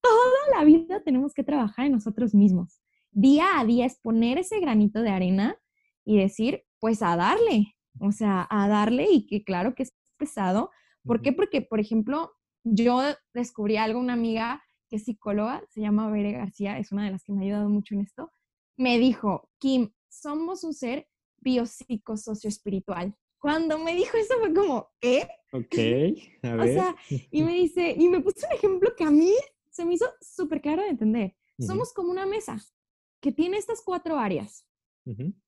toda 0.00 0.58
la 0.58 0.64
vida 0.64 1.02
tenemos 1.02 1.34
que 1.34 1.42
trabajar 1.42 1.86
en 1.86 1.92
nosotros 1.92 2.34
mismos. 2.34 2.80
Día 3.10 3.58
a 3.58 3.64
día 3.64 3.86
es 3.86 3.98
poner 3.98 4.38
ese 4.38 4.60
granito 4.60 5.02
de 5.02 5.10
arena 5.10 5.56
y 6.04 6.18
decir, 6.18 6.64
pues 6.80 7.02
a 7.02 7.16
darle, 7.16 7.74
o 8.00 8.12
sea, 8.12 8.46
a 8.50 8.68
darle 8.68 9.08
y 9.10 9.26
que 9.26 9.44
claro 9.44 9.74
que 9.74 9.84
es 9.84 9.94
pesado. 10.16 10.70
¿Por 11.04 11.22
qué? 11.22 11.32
Porque, 11.32 11.62
por 11.62 11.80
ejemplo, 11.80 12.32
yo 12.64 13.00
descubrí 13.34 13.76
algo, 13.76 14.00
una 14.00 14.12
amiga 14.12 14.62
que 14.88 14.96
es 14.96 15.04
psicóloga, 15.04 15.64
se 15.70 15.80
llama 15.80 16.10
Bere 16.10 16.32
García, 16.32 16.78
es 16.78 16.92
una 16.92 17.04
de 17.04 17.12
las 17.12 17.24
que 17.24 17.32
me 17.32 17.40
ha 17.40 17.44
ayudado 17.44 17.68
mucho 17.68 17.94
en 17.94 18.02
esto, 18.02 18.30
me 18.76 18.98
dijo, 18.98 19.48
Kim, 19.58 19.90
somos 20.08 20.64
un 20.64 20.74
ser 20.74 21.08
biopsicosocioespiritual. 21.40 23.16
Cuando 23.38 23.78
me 23.78 23.94
dijo 23.96 24.16
eso 24.16 24.34
fue 24.38 24.54
como, 24.54 24.90
¿qué? 25.00 25.28
Ok, 25.52 25.74
a 26.42 26.54
ver. 26.56 26.60
o 26.60 26.72
sea, 26.72 26.96
y 27.08 27.42
me 27.42 27.52
dice, 27.52 27.94
y 27.98 28.08
me 28.08 28.20
puso 28.20 28.46
un 28.46 28.56
ejemplo 28.56 28.94
que 28.96 29.04
a 29.04 29.10
mí 29.10 29.32
se 29.70 29.84
me 29.84 29.94
hizo 29.94 30.06
súper 30.20 30.60
claro 30.60 30.82
de 30.82 30.90
entender. 30.90 31.36
Somos 31.58 31.92
como 31.92 32.10
una 32.10 32.26
mesa 32.26 32.60
que 33.20 33.30
tiene 33.30 33.56
estas 33.56 33.82
cuatro 33.82 34.18
áreas. 34.18 34.66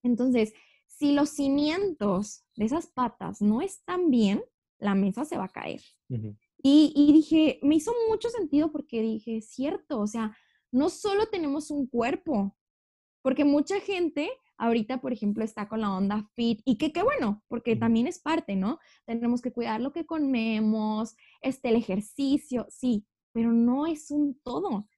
Entonces, 0.02 0.52
si 0.86 1.12
los 1.12 1.30
cimientos 1.30 2.44
de 2.56 2.64
esas 2.66 2.86
patas 2.86 3.40
no 3.40 3.60
están 3.60 4.10
bien, 4.10 4.42
la 4.78 4.94
mesa 4.94 5.24
se 5.24 5.36
va 5.36 5.44
a 5.44 5.52
caer. 5.52 5.80
Y, 6.62 7.12
dije, 7.12 7.58
me 7.62 7.76
hizo 7.76 7.92
mucho 8.08 8.30
sentido 8.30 8.72
porque 8.72 9.02
dije, 9.02 9.40
cierto, 9.42 10.00
o 10.00 10.06
sea, 10.06 10.36
no 10.72 10.88
solo 10.88 11.26
tenemos 11.26 11.70
un 11.70 11.86
cuerpo, 11.86 12.56
porque 13.22 13.44
mucha 13.44 13.80
gente 13.80 14.30
ahorita, 14.56 15.00
por 15.00 15.12
ejemplo, 15.12 15.44
está 15.44 15.68
con 15.68 15.80
la 15.80 15.92
onda 15.92 16.28
fit 16.34 16.60
y 16.64 16.76
que 16.76 16.92
qué 16.92 17.02
bueno, 17.02 17.42
porque 17.48 17.76
también 17.76 18.06
es 18.06 18.18
parte, 18.18 18.56
¿no? 18.56 18.78
Tenemos 19.04 19.42
que 19.42 19.52
cuidar 19.52 19.80
lo 19.80 19.92
que 19.92 20.06
comemos, 20.06 21.16
este, 21.42 21.70
el 21.70 21.76
ejercicio, 21.76 22.66
sí, 22.70 23.04
pero 23.32 23.52
no 23.52 23.86
es 23.86 24.10
un 24.10 24.40
todo. 24.42 24.88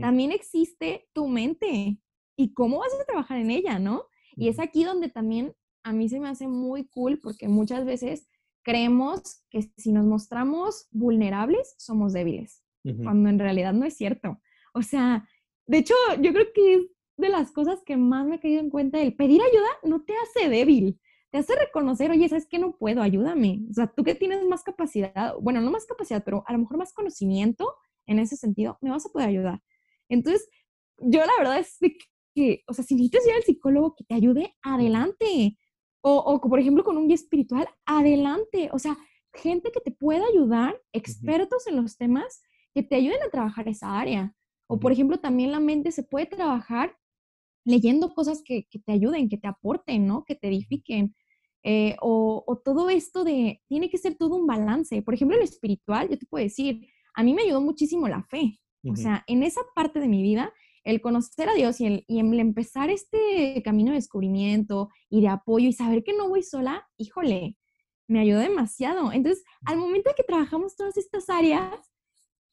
También 0.00 0.30
existe 0.30 1.08
tu 1.14 1.26
mente 1.26 1.98
y 2.40 2.54
cómo 2.54 2.78
vas 2.78 2.92
a 2.94 3.04
trabajar 3.04 3.38
en 3.38 3.50
ella, 3.50 3.78
¿no? 3.78 4.06
Y 4.34 4.48
es 4.48 4.58
aquí 4.58 4.84
donde 4.84 5.10
también 5.10 5.54
a 5.82 5.92
mí 5.92 6.08
se 6.08 6.20
me 6.20 6.28
hace 6.28 6.48
muy 6.48 6.86
cool 6.88 7.18
porque 7.22 7.48
muchas 7.48 7.84
veces 7.84 8.26
creemos 8.62 9.42
que 9.50 9.70
si 9.76 9.92
nos 9.92 10.06
mostramos 10.06 10.88
vulnerables, 10.90 11.74
somos 11.76 12.14
débiles, 12.14 12.62
cuando 13.02 13.28
en 13.28 13.38
realidad 13.38 13.74
no 13.74 13.84
es 13.84 13.94
cierto. 13.94 14.40
O 14.72 14.80
sea, 14.80 15.28
de 15.66 15.78
hecho, 15.78 15.94
yo 16.22 16.32
creo 16.32 16.46
que 16.54 16.74
es 16.76 16.82
de 17.18 17.28
las 17.28 17.52
cosas 17.52 17.80
que 17.84 17.98
más 17.98 18.26
me 18.26 18.36
he 18.36 18.40
caído 18.40 18.60
en 18.60 18.70
cuenta, 18.70 19.00
el 19.00 19.14
pedir 19.14 19.42
ayuda 19.42 19.68
no 19.82 20.02
te 20.02 20.14
hace 20.14 20.48
débil, 20.48 20.98
te 21.30 21.38
hace 21.38 21.54
reconocer, 21.56 22.10
oye, 22.10 22.26
¿sabes 22.28 22.46
que 22.46 22.58
no 22.58 22.72
puedo? 22.78 23.02
Ayúdame. 23.02 23.60
O 23.68 23.74
sea, 23.74 23.86
tú 23.86 24.02
que 24.02 24.14
tienes 24.14 24.42
más 24.46 24.62
capacidad, 24.62 25.34
bueno, 25.42 25.60
no 25.60 25.70
más 25.70 25.84
capacidad, 25.84 26.24
pero 26.24 26.42
a 26.46 26.52
lo 26.54 26.60
mejor 26.60 26.78
más 26.78 26.94
conocimiento 26.94 27.74
en 28.06 28.18
ese 28.18 28.36
sentido, 28.36 28.78
me 28.80 28.90
vas 28.90 29.04
a 29.04 29.10
poder 29.10 29.28
ayudar. 29.28 29.62
Entonces, 30.08 30.48
yo 30.98 31.20
la 31.20 31.32
verdad 31.38 31.58
es 31.58 31.76
que, 31.78 31.96
o 32.66 32.72
sea, 32.74 32.84
si 32.84 32.94
necesitas 32.94 33.26
ir 33.26 33.32
al 33.34 33.42
psicólogo 33.42 33.94
que 33.94 34.04
te 34.04 34.14
ayude, 34.14 34.54
adelante. 34.62 35.58
O, 36.02 36.16
o, 36.16 36.40
por 36.40 36.58
ejemplo, 36.58 36.84
con 36.84 36.96
un 36.96 37.06
guía 37.06 37.14
espiritual, 37.14 37.68
adelante. 37.84 38.70
O 38.72 38.78
sea, 38.78 38.96
gente 39.34 39.70
que 39.72 39.80
te 39.80 39.90
pueda 39.90 40.24
ayudar, 40.26 40.80
expertos 40.92 41.66
en 41.66 41.76
los 41.76 41.96
temas, 41.96 42.42
que 42.74 42.82
te 42.82 42.96
ayuden 42.96 43.22
a 43.22 43.30
trabajar 43.30 43.68
esa 43.68 43.98
área. 43.98 44.34
O, 44.66 44.78
por 44.78 44.92
ejemplo, 44.92 45.18
también 45.18 45.52
la 45.52 45.60
mente 45.60 45.92
se 45.92 46.02
puede 46.02 46.26
trabajar 46.26 46.96
leyendo 47.64 48.14
cosas 48.14 48.42
que, 48.44 48.66
que 48.70 48.78
te 48.78 48.92
ayuden, 48.92 49.28
que 49.28 49.36
te 49.36 49.48
aporten, 49.48 50.06
¿no? 50.06 50.24
Que 50.24 50.34
te 50.34 50.48
edifiquen. 50.48 51.14
Eh, 51.62 51.96
o, 52.00 52.42
o, 52.46 52.56
todo 52.58 52.88
esto 52.88 53.22
de, 53.22 53.60
tiene 53.68 53.90
que 53.90 53.98
ser 53.98 54.14
todo 54.16 54.36
un 54.36 54.46
balance. 54.46 55.02
Por 55.02 55.14
ejemplo, 55.14 55.36
el 55.36 55.42
espiritual, 55.42 56.08
yo 56.08 56.18
te 56.18 56.26
puedo 56.26 56.42
decir, 56.42 56.86
a 57.14 57.22
mí 57.22 57.34
me 57.34 57.42
ayudó 57.42 57.60
muchísimo 57.60 58.08
la 58.08 58.22
fe. 58.22 58.60
O 58.88 58.96
sea, 58.96 59.24
en 59.26 59.42
esa 59.42 59.60
parte 59.74 60.00
de 60.00 60.08
mi 60.08 60.22
vida, 60.22 60.54
el 60.84 61.00
conocer 61.00 61.48
a 61.48 61.54
Dios 61.54 61.80
y 61.80 61.86
el, 61.86 62.04
y 62.08 62.20
el 62.20 62.40
empezar 62.40 62.90
este 62.90 63.62
camino 63.64 63.90
de 63.90 63.96
descubrimiento 63.96 64.88
y 65.08 65.20
de 65.20 65.28
apoyo 65.28 65.68
y 65.68 65.72
saber 65.72 66.02
que 66.02 66.14
no 66.14 66.28
voy 66.28 66.42
sola, 66.42 66.88
híjole, 66.96 67.56
me 68.08 68.20
ayudó 68.20 68.40
demasiado. 68.40 69.12
Entonces, 69.12 69.44
al 69.64 69.78
momento 69.78 70.10
que 70.16 70.24
trabajamos 70.24 70.76
todas 70.76 70.96
estas 70.96 71.28
áreas, 71.30 71.92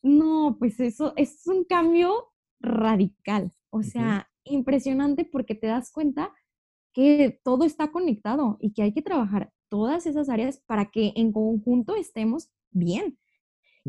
no, 0.02 0.58
pues 0.60 0.80
eso 0.80 1.14
es 1.16 1.48
un 1.48 1.64
cambio 1.64 2.32
radical, 2.60 3.52
o 3.70 3.84
sea, 3.84 4.30
impresionante 4.44 5.26
porque 5.26 5.56
te 5.56 5.68
das 5.68 5.92
cuenta 5.92 6.34
que 6.94 7.40
todo 7.44 7.66
está 7.66 7.92
conectado 7.92 8.58
y 8.60 8.74
que 8.74 8.84
hay 8.84 8.94
que 8.94 9.02
trabajar 9.02 9.52
todas 9.70 10.06
esas 10.06 10.30
áreas 10.30 10.62
para 10.66 10.90
que 10.90 11.14
en 11.16 11.32
conjunto 11.32 11.96
estemos 11.96 12.50
bien. 12.72 13.20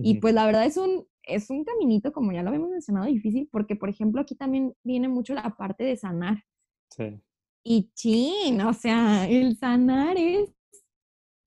Y 0.01 0.21
pues 0.21 0.33
la 0.33 0.47
verdad 0.47 0.65
es 0.65 0.77
un, 0.77 1.09
es 1.29 1.51
un 1.51 1.65
caminito, 1.65 2.13
como 2.13 2.33
ya 2.33 2.43
lo 2.43 2.49
habíamos 2.49 2.71
mencionado, 2.71 3.07
difícil, 3.07 3.49
porque 3.51 3.77
por 3.77 3.89
ejemplo 3.89 4.21
aquí 4.21 4.35
también 4.35 4.75
viene 4.83 5.09
mucho 5.09 5.35
la 5.35 5.57
parte 5.57 5.85
de 5.85 5.97
sanar. 5.97 6.45
Sí. 6.91 7.21
Y 7.65 7.91
chin, 7.95 8.61
o 8.63 8.73
sea, 8.73 9.29
el 9.29 9.57
sanar 9.57 10.17
es, 10.17 10.51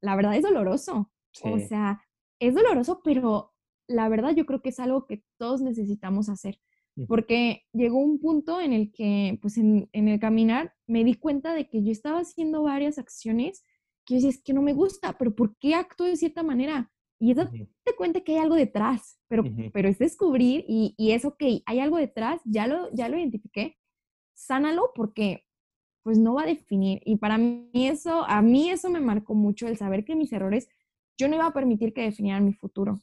la 0.01 0.15
verdad 0.15 0.35
es 0.35 0.43
doloroso. 0.43 1.11
O 1.43 1.59
sea, 1.59 2.01
es 2.39 2.53
doloroso, 2.53 3.01
pero 3.03 3.53
la 3.87 4.09
verdad 4.09 4.35
yo 4.35 4.45
creo 4.45 4.61
que 4.61 4.69
es 4.69 4.79
algo 4.79 5.07
que 5.07 5.23
todos 5.37 5.61
necesitamos 5.61 6.29
hacer. 6.29 6.59
Porque 7.07 7.63
llegó 7.73 7.97
un 7.99 8.19
punto 8.19 8.59
en 8.59 8.73
el 8.73 8.91
que, 8.91 9.39
pues 9.41 9.57
en, 9.57 9.89
en, 9.93 10.09
el 10.09 10.19
caminar, 10.19 10.75
me 10.85 11.03
di 11.03 11.15
cuenta 11.15 11.53
de 11.53 11.67
que 11.67 11.81
yo 11.83 11.91
estaba 11.91 12.19
haciendo 12.19 12.63
varias 12.63 12.99
acciones 12.99 13.63
que 14.05 14.15
yo 14.15 14.17
decía, 14.17 14.29
es 14.29 14.43
que 14.43 14.53
no 14.53 14.61
me 14.61 14.73
gusta, 14.73 15.17
pero 15.17 15.33
¿por 15.33 15.57
qué 15.57 15.73
actúo 15.73 16.05
de 16.05 16.17
cierta 16.17 16.43
manera? 16.43 16.91
Y 17.21 17.31
eso 17.31 17.47
te 17.83 17.95
cuenta 17.95 18.21
que 18.21 18.31
hay 18.31 18.39
algo 18.39 18.55
detrás, 18.55 19.19
pero, 19.27 19.43
pero 19.71 19.87
es 19.87 19.99
descubrir 19.99 20.65
y, 20.67 20.95
y, 20.97 21.11
es 21.11 21.23
ok, 21.23 21.43
hay 21.67 21.79
algo 21.79 21.97
detrás, 21.97 22.41
ya 22.45 22.65
lo, 22.65 22.91
ya 22.93 23.09
lo 23.09 23.17
identifiqué, 23.17 23.77
sánalo 24.33 24.91
porque 24.95 25.45
pues 26.01 26.17
no 26.17 26.33
va 26.33 26.43
a 26.43 26.47
definir. 26.47 26.99
Y 27.05 27.17
para 27.17 27.37
mí 27.37 27.69
eso, 27.73 28.25
a 28.27 28.41
mí 28.41 28.71
eso 28.71 28.89
me 28.89 28.99
marcó 28.99 29.35
mucho 29.35 29.67
el 29.67 29.77
saber 29.77 30.03
que 30.03 30.15
mis 30.15 30.33
errores, 30.33 30.67
yo 31.15 31.27
no 31.27 31.35
iba 31.35 31.45
a 31.45 31.53
permitir 31.53 31.93
que 31.93 32.01
definieran 32.01 32.43
mi 32.43 32.53
futuro, 32.53 32.99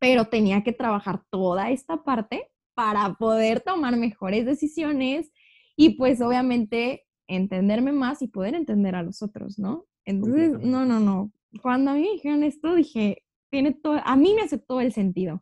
pero 0.00 0.24
tenía 0.24 0.64
que 0.64 0.72
trabajar 0.72 1.22
toda 1.30 1.70
esta 1.70 2.02
parte 2.02 2.50
para 2.74 3.14
poder 3.14 3.60
tomar 3.60 3.96
mejores 3.96 4.46
decisiones 4.46 5.30
y 5.76 5.90
pues 5.90 6.20
obviamente 6.20 7.06
entenderme 7.28 7.92
más 7.92 8.20
y 8.20 8.26
poder 8.26 8.56
entender 8.56 8.96
a 8.96 9.04
los 9.04 9.22
otros, 9.22 9.60
¿no? 9.60 9.86
Entonces, 10.04 10.58
no, 10.60 10.84
no, 10.84 10.98
no. 10.98 11.32
Cuando 11.62 11.92
a 11.92 11.94
mí 11.94 12.00
me 12.00 12.10
dijeron 12.10 12.42
esto, 12.42 12.74
dije, 12.74 13.22
tiene 13.54 13.72
todo, 13.72 14.00
a 14.04 14.16
mí 14.16 14.34
me 14.34 14.42
hace 14.42 14.58
todo 14.58 14.80
el 14.80 14.92
sentido. 14.92 15.38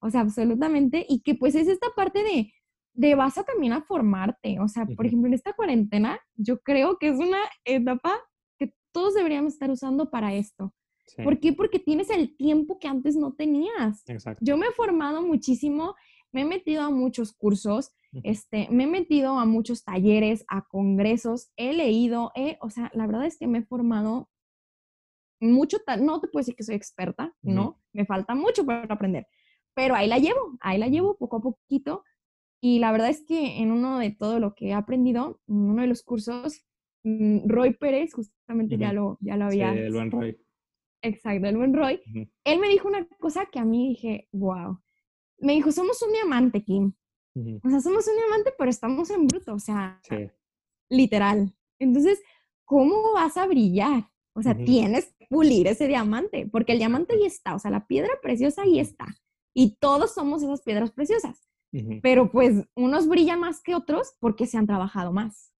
O 0.00 0.08
sea, 0.08 0.22
absolutamente. 0.22 1.04
Y 1.06 1.20
que 1.20 1.34
pues 1.34 1.54
es 1.54 1.68
esta 1.68 1.88
parte 1.94 2.22
de, 2.22 2.50
de 2.94 3.14
vas 3.14 3.36
a 3.36 3.44
también 3.44 3.74
a 3.74 3.82
formarte. 3.82 4.58
O 4.58 4.68
sea, 4.68 4.86
por 4.86 5.04
ejemplo, 5.04 5.28
en 5.28 5.34
esta 5.34 5.52
cuarentena, 5.52 6.18
yo 6.34 6.62
creo 6.62 6.96
que 6.98 7.08
es 7.08 7.18
una 7.18 7.36
etapa 7.66 8.18
que 8.58 8.72
todos 8.90 9.12
deberíamos 9.12 9.52
estar 9.52 9.70
usando 9.70 10.10
para 10.10 10.32
esto. 10.32 10.72
¿Por 11.22 11.40
qué? 11.40 11.52
Porque 11.52 11.78
tienes 11.78 12.08
el 12.08 12.34
tiempo 12.38 12.78
que 12.78 12.88
antes 12.88 13.16
no 13.16 13.34
tenías. 13.34 14.02
Yo 14.40 14.56
me 14.56 14.68
he 14.68 14.72
formado 14.72 15.20
muchísimo, 15.20 15.94
me 16.32 16.40
he 16.40 16.44
metido 16.46 16.80
a 16.80 16.90
muchos 16.90 17.34
cursos, 17.34 17.92
este, 18.22 18.66
me 18.70 18.84
he 18.84 18.86
metido 18.86 19.38
a 19.38 19.44
muchos 19.44 19.84
talleres, 19.84 20.46
a 20.48 20.66
congresos, 20.68 21.52
he 21.56 21.74
leído, 21.74 22.32
he, 22.34 22.56
o 22.62 22.70
sea, 22.70 22.90
la 22.94 23.06
verdad 23.06 23.26
es 23.26 23.36
que 23.36 23.46
me 23.46 23.58
he 23.58 23.62
formado 23.62 24.30
mucho, 25.42 25.78
no 26.00 26.20
te 26.20 26.28
puedo 26.28 26.40
decir 26.40 26.54
que 26.54 26.62
soy 26.62 26.74
experta, 26.74 27.34
¿no? 27.42 27.80
Me 27.92 28.06
falta 28.06 28.34
mucho 28.34 28.64
para 28.64 28.84
aprender, 28.84 29.26
pero 29.74 29.94
ahí 29.94 30.08
la 30.08 30.18
llevo, 30.18 30.56
ahí 30.60 30.78
la 30.78 30.88
llevo 30.88 31.16
poco 31.16 31.36
a 31.38 31.40
poquito. 31.40 32.04
Y 32.64 32.78
la 32.78 32.92
verdad 32.92 33.10
es 33.10 33.24
que 33.26 33.58
en 33.58 33.72
uno 33.72 33.98
de 33.98 34.12
todo 34.12 34.38
lo 34.38 34.54
que 34.54 34.68
he 34.68 34.72
aprendido, 34.72 35.40
en 35.48 35.56
uno 35.56 35.82
de 35.82 35.88
los 35.88 36.04
cursos, 36.04 36.64
mm, 37.02 37.48
Roy 37.48 37.74
Pérez, 37.74 38.14
justamente 38.14 38.78
ya, 38.78 38.92
lo, 38.92 39.18
ya 39.20 39.36
lo 39.36 39.46
había... 39.46 39.72
Sí, 39.72 39.78
el 39.80 39.92
buen 39.92 40.10
Roy. 40.12 40.38
Exacto, 41.02 41.48
el 41.48 41.56
buen 41.56 41.74
Roy. 41.74 42.00
Él 42.44 42.60
me 42.60 42.68
dijo 42.68 42.86
una 42.86 43.04
cosa 43.18 43.46
que 43.46 43.58
a 43.58 43.64
mí 43.64 43.88
dije, 43.88 44.28
wow. 44.30 44.80
Me 45.38 45.54
dijo, 45.54 45.72
somos 45.72 46.00
un 46.02 46.12
diamante, 46.12 46.62
Kim. 46.62 46.92
O 47.34 47.68
sea, 47.68 47.80
somos 47.80 48.06
un 48.06 48.16
diamante, 48.16 48.52
pero 48.56 48.70
estamos 48.70 49.10
en 49.10 49.26
bruto, 49.26 49.54
o 49.54 49.58
sea, 49.58 50.00
literal. 50.88 51.52
Entonces, 51.80 52.22
¿cómo 52.64 53.12
vas 53.14 53.36
a 53.36 53.46
brillar? 53.46 54.08
O 54.34 54.42
sea, 54.42 54.54
tienes 54.54 55.14
pulir 55.32 55.66
ese 55.66 55.88
diamante, 55.88 56.46
porque 56.46 56.72
el 56.72 56.78
diamante 56.78 57.14
ahí 57.14 57.24
está, 57.24 57.54
o 57.54 57.58
sea, 57.58 57.70
la 57.70 57.86
piedra 57.86 58.10
preciosa 58.20 58.62
ahí 58.62 58.78
está. 58.78 59.06
Y 59.54 59.76
todos 59.80 60.12
somos 60.12 60.42
esas 60.42 60.60
piedras 60.60 60.92
preciosas. 60.92 61.48
Pero 62.02 62.30
pues 62.30 62.66
unos 62.76 63.08
brillan 63.08 63.40
más 63.40 63.62
que 63.62 63.74
otros 63.74 64.12
porque 64.20 64.46
se 64.46 64.58
han 64.58 64.66
trabajado 64.66 65.10
más. 65.10 65.54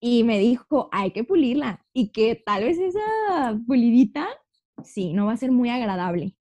Y 0.00 0.24
me 0.24 0.38
dijo, 0.38 0.88
hay 0.92 1.10
que 1.10 1.24
pulirla. 1.24 1.84
Y 1.92 2.10
que 2.10 2.36
tal 2.36 2.64
vez 2.64 2.78
esa 2.78 3.60
pulidita, 3.66 4.28
sí, 4.82 5.12
no 5.12 5.26
va 5.26 5.32
a 5.32 5.36
ser 5.36 5.52
muy 5.52 5.68
agradable. 5.68 6.38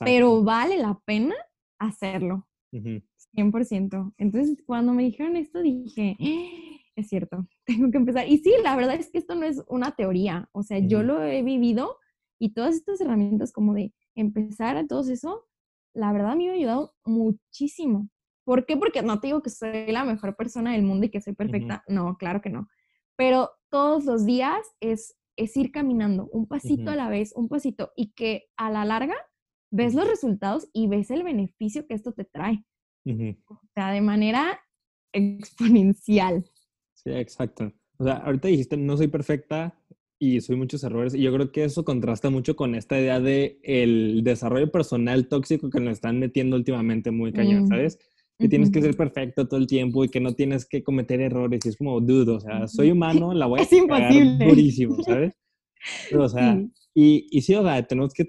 Pero 0.00 0.42
vale 0.42 0.78
la 0.78 1.00
pena 1.04 1.36
hacerlo. 1.78 2.48
100%. 2.72 4.14
Entonces, 4.18 4.58
cuando 4.66 4.94
me 4.94 5.04
dijeron 5.04 5.36
esto, 5.36 5.62
dije, 5.62 6.16
es 6.96 7.08
cierto, 7.08 7.46
tengo 7.66 7.90
que 7.90 7.98
empezar. 7.98 8.28
Y 8.28 8.38
sí, 8.38 8.52
la 8.62 8.76
verdad 8.76 8.94
es 8.96 9.10
que 9.10 9.18
esto 9.18 9.34
no 9.34 9.44
es 9.44 9.62
una 9.68 9.94
teoría, 9.94 10.48
o 10.52 10.62
sea, 10.62 10.78
yo 10.78 11.02
lo 11.02 11.22
he 11.22 11.42
vivido 11.42 11.98
y 12.38 12.52
todas 12.52 12.74
estas 12.74 13.00
herramientas 13.00 13.52
como 13.52 13.74
de 13.74 13.94
empezar 14.14 14.76
a 14.76 14.86
todo 14.86 15.08
eso, 15.10 15.46
la 15.94 16.12
verdad 16.12 16.32
a 16.32 16.36
mí 16.36 16.46
me 16.46 16.52
ha 16.52 16.54
ayudado 16.54 16.94
muchísimo. 17.04 18.08
¿Por 18.44 18.66
qué? 18.66 18.76
Porque 18.76 19.02
no 19.02 19.20
te 19.20 19.28
digo 19.28 19.42
que 19.42 19.50
soy 19.50 19.86
la 19.90 20.04
mejor 20.04 20.36
persona 20.36 20.72
del 20.72 20.82
mundo 20.82 21.06
y 21.06 21.08
que 21.08 21.20
soy 21.20 21.34
perfecta, 21.34 21.82
no, 21.88 22.16
claro 22.18 22.42
que 22.42 22.50
no. 22.50 22.68
Pero 23.16 23.50
todos 23.70 24.04
los 24.04 24.26
días 24.26 24.60
es, 24.80 25.16
es 25.36 25.56
ir 25.56 25.70
caminando 25.70 26.28
un 26.32 26.46
pasito 26.46 26.90
a 26.90 26.96
la 26.96 27.08
vez, 27.08 27.32
un 27.34 27.48
pasito, 27.48 27.92
y 27.96 28.12
que 28.12 28.44
a 28.56 28.70
la 28.70 28.84
larga 28.84 29.14
ves 29.70 29.94
los 29.94 30.06
resultados 30.06 30.68
y 30.72 30.88
ves 30.88 31.10
el 31.10 31.22
beneficio 31.22 31.86
que 31.86 31.94
esto 31.94 32.12
te 32.12 32.24
trae. 32.24 32.64
O 33.06 33.60
sea, 33.74 33.90
de 33.90 34.00
manera 34.00 34.60
exponencial. 35.12 36.44
Sí, 37.04 37.12
exacto. 37.12 37.72
O 37.98 38.04
sea, 38.04 38.14
ahorita 38.14 38.48
dijiste, 38.48 38.76
no 38.76 38.96
soy 38.96 39.08
perfecta 39.08 39.78
y 40.18 40.40
soy 40.40 40.56
muchos 40.56 40.82
errores. 40.84 41.14
Y 41.14 41.22
yo 41.22 41.32
creo 41.32 41.52
que 41.52 41.64
eso 41.64 41.84
contrasta 41.84 42.30
mucho 42.30 42.56
con 42.56 42.74
esta 42.74 42.98
idea 42.98 43.20
de 43.20 43.58
el 43.62 44.22
desarrollo 44.24 44.70
personal 44.70 45.28
tóxico 45.28 45.70
que 45.70 45.80
nos 45.80 45.94
están 45.94 46.18
metiendo 46.18 46.56
últimamente 46.56 47.10
muy 47.10 47.32
cañón, 47.32 47.64
mm, 47.64 47.68
¿sabes? 47.68 47.98
Que 48.38 48.48
tienes 48.48 48.70
que 48.70 48.82
ser 48.82 48.96
perfecto 48.96 49.46
todo 49.46 49.60
el 49.60 49.68
tiempo 49.68 50.04
y 50.04 50.08
que 50.08 50.20
no 50.20 50.34
tienes 50.34 50.66
que 50.66 50.82
cometer 50.82 51.20
errores. 51.20 51.60
Y 51.64 51.68
es 51.68 51.76
como, 51.76 52.00
dude, 52.00 52.32
o 52.32 52.40
sea, 52.40 52.66
soy 52.66 52.90
humano, 52.90 53.32
la 53.32 53.46
voy 53.46 53.60
a 53.90 54.08
es 54.08 54.38
durísimo, 54.38 55.02
¿sabes? 55.02 55.34
o 56.18 56.28
sea, 56.28 56.60
y, 56.94 57.26
y 57.30 57.42
sí, 57.42 57.54
o 57.54 57.62
sea, 57.62 57.86
tenemos 57.86 58.12
que 58.12 58.28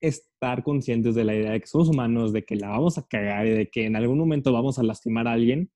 estar 0.00 0.62
conscientes 0.62 1.14
de 1.14 1.24
la 1.24 1.34
idea 1.34 1.52
de 1.52 1.60
que 1.60 1.66
somos 1.66 1.88
humanos, 1.88 2.32
de 2.32 2.44
que 2.44 2.56
la 2.56 2.68
vamos 2.68 2.96
a 2.98 3.06
cagar 3.06 3.46
y 3.46 3.50
de 3.50 3.68
que 3.68 3.84
en 3.84 3.96
algún 3.96 4.18
momento 4.18 4.52
vamos 4.52 4.78
a 4.78 4.82
lastimar 4.82 5.28
a 5.28 5.32
alguien 5.32 5.70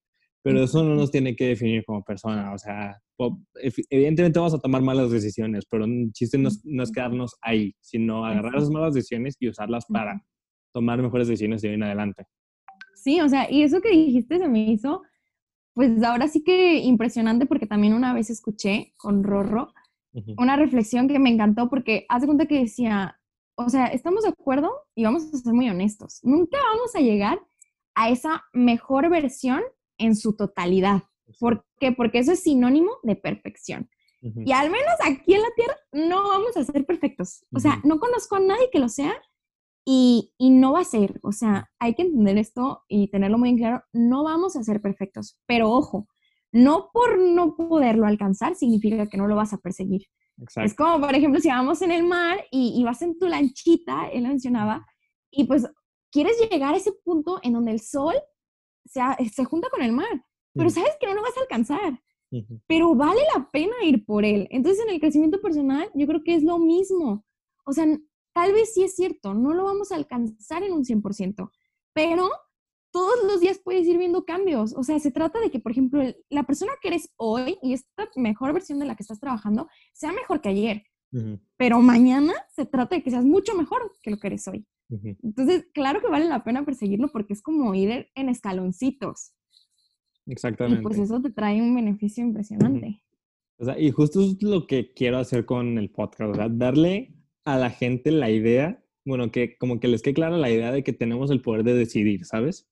pero 0.47 0.63
eso 0.63 0.81
no 0.81 0.95
nos 0.95 1.11
tiene 1.11 1.35
que 1.35 1.49
definir 1.49 1.83
como 1.83 2.05
persona. 2.05 2.53
O 2.53 2.57
sea, 2.57 2.97
evidentemente 3.89 4.39
vamos 4.39 4.53
a 4.53 4.59
tomar 4.59 4.81
malas 4.81 5.11
decisiones, 5.11 5.65
pero 5.69 5.83
el 5.83 6.09
chiste 6.13 6.37
no 6.37 6.47
es, 6.47 6.91
quedarnos 6.91 7.35
ahí, 7.41 7.75
sino 7.81 8.25
agarrar 8.25 8.55
esas 8.55 8.69
malas 8.69 8.93
decisiones 8.93 9.35
y 9.41 9.49
usarlas 9.49 9.85
para 9.87 10.23
tomar 10.73 11.01
mejores 11.01 11.27
decisiones 11.27 11.61
de 11.61 11.67
hoy 11.67 11.75
en 11.75 11.83
adelante. 11.83 12.23
Sí, 12.95 13.19
o 13.19 13.27
sea, 13.27 13.51
y 13.51 13.63
eso 13.63 13.81
que 13.81 13.89
dijiste 13.89 14.39
se 14.39 14.47
me 14.47 14.71
hizo, 14.71 15.01
pues 15.73 16.01
ahora 16.01 16.29
sí 16.29 16.45
que 16.45 16.77
impresionante 16.77 17.45
porque 17.45 17.67
también 17.67 17.93
una 17.93 18.13
vez 18.13 18.29
escuché 18.29 18.93
con 18.95 19.25
Rorro 19.25 19.73
una 20.37 20.55
reflexión 20.55 21.09
que 21.09 21.19
me 21.19 21.29
encantó 21.29 21.69
porque 21.69 22.05
hace 22.07 22.25
cuenta 22.25 22.47
que 22.47 22.61
decía, 22.61 23.19
o 23.55 23.67
sea, 23.67 23.87
estamos 23.87 24.23
de 24.23 24.29
acuerdo 24.29 24.71
y 24.95 25.03
vamos 25.03 25.25
a 25.25 25.37
ser 25.37 25.53
muy 25.53 25.69
honestos, 25.69 26.21
nunca 26.23 26.57
vamos 26.73 26.95
a 26.95 27.01
llegar 27.01 27.37
a 27.95 28.09
esa 28.09 28.43
mejor 28.53 29.09
versión 29.09 29.61
en 29.97 30.15
su 30.15 30.35
totalidad. 30.35 31.03
¿Por 31.39 31.65
qué? 31.79 31.91
Porque 31.91 32.19
eso 32.19 32.31
es 32.31 32.41
sinónimo 32.41 32.91
de 33.03 33.15
perfección. 33.15 33.89
Y 34.21 34.51
al 34.51 34.69
menos 34.71 34.95
aquí 35.05 35.35
en 35.35 35.41
la 35.41 35.49
Tierra 35.55 35.75
no 35.93 36.27
vamos 36.27 36.57
a 36.57 36.63
ser 36.63 36.85
perfectos. 36.85 37.45
O 37.53 37.59
sea, 37.59 37.79
no 37.83 37.99
conozco 37.99 38.35
a 38.35 38.39
nadie 38.39 38.69
que 38.71 38.79
lo 38.79 38.89
sea 38.89 39.13
y, 39.85 40.33
y, 40.37 40.49
no 40.49 40.73
va 40.73 40.81
a 40.81 40.85
ser. 40.85 41.19
O 41.21 41.31
sea, 41.31 41.69
hay 41.79 41.93
que 41.93 42.01
entender 42.01 42.37
esto 42.37 42.83
y 42.89 43.09
tenerlo 43.09 43.37
muy 43.37 43.49
en 43.49 43.57
claro. 43.57 43.83
No 43.93 44.23
vamos 44.23 44.55
a 44.55 44.63
ser 44.63 44.81
perfectos. 44.81 45.37
Pero 45.45 45.71
ojo, 45.71 46.07
no 46.51 46.89
por 46.91 47.19
no 47.19 47.55
poderlo 47.55 48.07
alcanzar 48.07 48.55
significa 48.55 49.07
que 49.07 49.17
no 49.17 49.27
lo 49.27 49.35
vas 49.35 49.53
a 49.53 49.59
perseguir. 49.59 50.07
Es 50.55 50.75
como, 50.75 50.99
por 50.99 51.15
ejemplo, 51.15 51.39
si 51.39 51.49
vamos 51.49 51.81
en 51.81 51.91
el 51.91 52.03
mar 52.03 52.43
y, 52.51 52.73
y 52.75 52.83
vas 52.83 53.01
en 53.01 53.17
tu 53.17 53.27
lanchita, 53.27 54.07
él 54.09 54.27
mencionaba, 54.27 54.85
y 55.31 55.45
pues 55.45 55.67
quieres 56.11 56.37
llegar 56.49 56.73
a 56.73 56.77
ese 56.77 56.91
punto 57.03 57.39
en 57.43 57.53
donde 57.53 57.71
el 57.71 57.79
sol 57.79 58.13
se, 58.87 59.01
se 59.33 59.45
junta 59.45 59.69
con 59.69 59.81
el 59.81 59.91
mar, 59.91 60.25
pero 60.53 60.69
sabes 60.69 60.91
que 60.99 61.07
no 61.07 61.13
lo 61.13 61.21
vas 61.21 61.37
a 61.37 61.41
alcanzar. 61.41 62.01
Pero 62.67 62.93
vale 62.95 63.21
la 63.35 63.49
pena 63.51 63.75
ir 63.83 64.05
por 64.05 64.25
él. 64.25 64.47
Entonces, 64.51 64.83
en 64.83 64.93
el 64.93 64.99
crecimiento 64.99 65.39
personal, 65.41 65.89
yo 65.93 66.07
creo 66.07 66.23
que 66.23 66.35
es 66.35 66.43
lo 66.43 66.57
mismo. 66.57 67.25
O 67.65 67.73
sea, 67.73 67.85
tal 68.33 68.53
vez 68.53 68.73
sí 68.73 68.83
es 68.83 68.95
cierto, 68.95 69.33
no 69.33 69.53
lo 69.53 69.63
vamos 69.63 69.91
a 69.91 69.95
alcanzar 69.95 70.63
en 70.63 70.73
un 70.73 70.83
100%, 70.83 71.51
pero 71.93 72.29
todos 72.91 73.23
los 73.25 73.41
días 73.41 73.59
puedes 73.63 73.85
ir 73.87 73.97
viendo 73.97 74.25
cambios. 74.25 74.73
O 74.75 74.83
sea, 74.83 74.99
se 74.99 75.11
trata 75.11 75.39
de 75.39 75.51
que, 75.51 75.59
por 75.59 75.71
ejemplo, 75.71 76.03
la 76.29 76.43
persona 76.43 76.71
que 76.81 76.89
eres 76.89 77.09
hoy 77.17 77.57
y 77.61 77.73
esta 77.73 78.09
mejor 78.15 78.53
versión 78.53 78.79
de 78.79 78.85
la 78.85 78.95
que 78.95 79.03
estás 79.03 79.19
trabajando 79.19 79.67
sea 79.93 80.11
mejor 80.11 80.41
que 80.41 80.49
ayer. 80.49 80.83
Pero 81.57 81.79
mañana 81.79 82.33
se 82.49 82.65
trata 82.65 82.95
de 82.95 83.03
que 83.03 83.11
seas 83.11 83.25
mucho 83.25 83.55
mejor 83.55 83.91
que 84.01 84.11
lo 84.11 84.17
que 84.17 84.27
eres 84.27 84.47
hoy. 84.47 84.67
Entonces, 84.89 85.67
claro 85.73 86.01
que 86.01 86.07
vale 86.07 86.25
la 86.25 86.43
pena 86.43 86.65
perseguirlo 86.65 87.09
porque 87.11 87.33
es 87.33 87.41
como 87.41 87.73
ir 87.75 88.07
en 88.15 88.29
escaloncitos. 88.29 89.33
Exactamente. 90.25 90.81
Y 90.81 90.83
pues 90.83 90.97
eso 90.97 91.21
te 91.21 91.29
trae 91.29 91.61
un 91.61 91.75
beneficio 91.75 92.23
impresionante. 92.23 93.01
O 93.59 93.65
sea, 93.65 93.79
y 93.79 93.91
justo 93.91 94.21
es 94.21 94.41
lo 94.41 94.67
que 94.67 94.93
quiero 94.93 95.17
hacer 95.17 95.45
con 95.45 95.77
el 95.77 95.89
podcast, 95.89 96.31
o 96.31 96.35
sea, 96.35 96.47
darle 96.49 97.15
a 97.43 97.57
la 97.57 97.69
gente 97.69 98.11
la 98.11 98.29
idea 98.29 98.83
bueno, 99.07 99.31
que 99.31 99.57
como 99.57 99.79
que 99.79 99.87
les 99.87 100.01
quede 100.01 100.15
clara 100.15 100.37
la 100.37 100.51
idea 100.51 100.71
de 100.71 100.83
que 100.83 100.91
tenemos 100.91 101.31
el 101.31 101.41
poder 101.41 101.63
de 101.63 101.73
decidir, 101.73 102.25
¿sabes? 102.25 102.67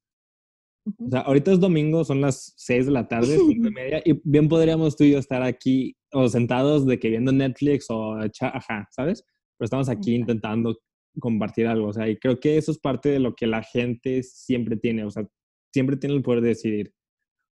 O 0.85 1.09
sea, 1.09 1.21
ahorita 1.21 1.51
es 1.53 1.59
domingo, 1.59 2.03
son 2.03 2.21
las 2.21 2.53
6 2.57 2.87
de 2.87 2.91
la 2.91 3.07
tarde, 3.07 3.37
5 3.37 3.51
y 3.51 3.57
media, 3.71 4.01
y 4.05 4.19
bien 4.23 4.49
podríamos 4.49 4.97
tú 4.97 5.05
y 5.05 5.13
yo 5.13 5.17
estar 5.17 5.41
aquí 5.41 5.95
o 6.11 6.27
sentados 6.27 6.85
de 6.85 6.99
que 6.99 7.09
viendo 7.09 7.31
Netflix 7.31 7.87
o 7.89 8.17
ajá, 8.41 8.87
¿sabes? 8.91 9.23
Pero 9.57 9.65
estamos 9.65 9.89
aquí 9.89 10.13
intentando 10.13 10.77
compartir 11.19 11.67
algo, 11.67 11.87
o 11.87 11.93
sea, 11.93 12.09
y 12.09 12.17
creo 12.17 12.39
que 12.39 12.57
eso 12.57 12.71
es 12.71 12.79
parte 12.79 13.09
de 13.09 13.19
lo 13.19 13.35
que 13.35 13.47
la 13.47 13.63
gente 13.63 14.23
siempre 14.23 14.77
tiene, 14.77 15.03
o 15.03 15.11
sea, 15.11 15.27
siempre 15.73 15.97
tiene 15.97 16.15
el 16.15 16.21
poder 16.21 16.41
de 16.41 16.49
decidir. 16.49 16.93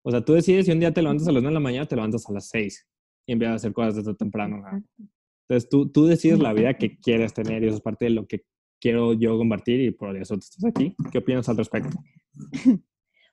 O 0.05 0.11
sea, 0.11 0.23
tú 0.23 0.33
decides 0.33 0.65
si 0.65 0.71
un 0.71 0.79
día 0.79 0.93
te 0.93 1.01
levantas 1.01 1.27
a 1.27 1.31
las 1.31 1.41
9 1.41 1.51
de 1.51 1.53
la 1.53 1.59
mañana, 1.63 1.85
te 1.85 1.95
levantas 1.95 2.29
a 2.29 2.33
las 2.33 2.49
6 2.49 2.87
y 3.27 3.31
empiezas 3.31 3.53
a 3.53 3.55
hacer 3.55 3.73
cosas 3.73 3.95
desde 3.95 4.15
temprano. 4.15 4.63
Entonces 5.47 5.69
tú, 5.69 5.89
tú 5.89 6.05
decides 6.05 6.39
la 6.39 6.53
vida 6.53 6.73
que 6.73 6.97
quieres 6.99 7.33
tener 7.33 7.63
y 7.63 7.67
eso 7.67 7.77
es 7.77 7.81
parte 7.81 8.05
de 8.05 8.11
lo 8.11 8.27
que 8.27 8.45
quiero 8.81 9.13
yo 9.13 9.37
compartir 9.37 9.79
y 9.79 9.91
por 9.91 10.17
eso 10.17 10.35
tú 10.35 10.41
estás 10.41 10.65
aquí. 10.65 10.95
¿Qué 11.11 11.19
opinas 11.19 11.47
al 11.49 11.57
respecto? 11.57 11.97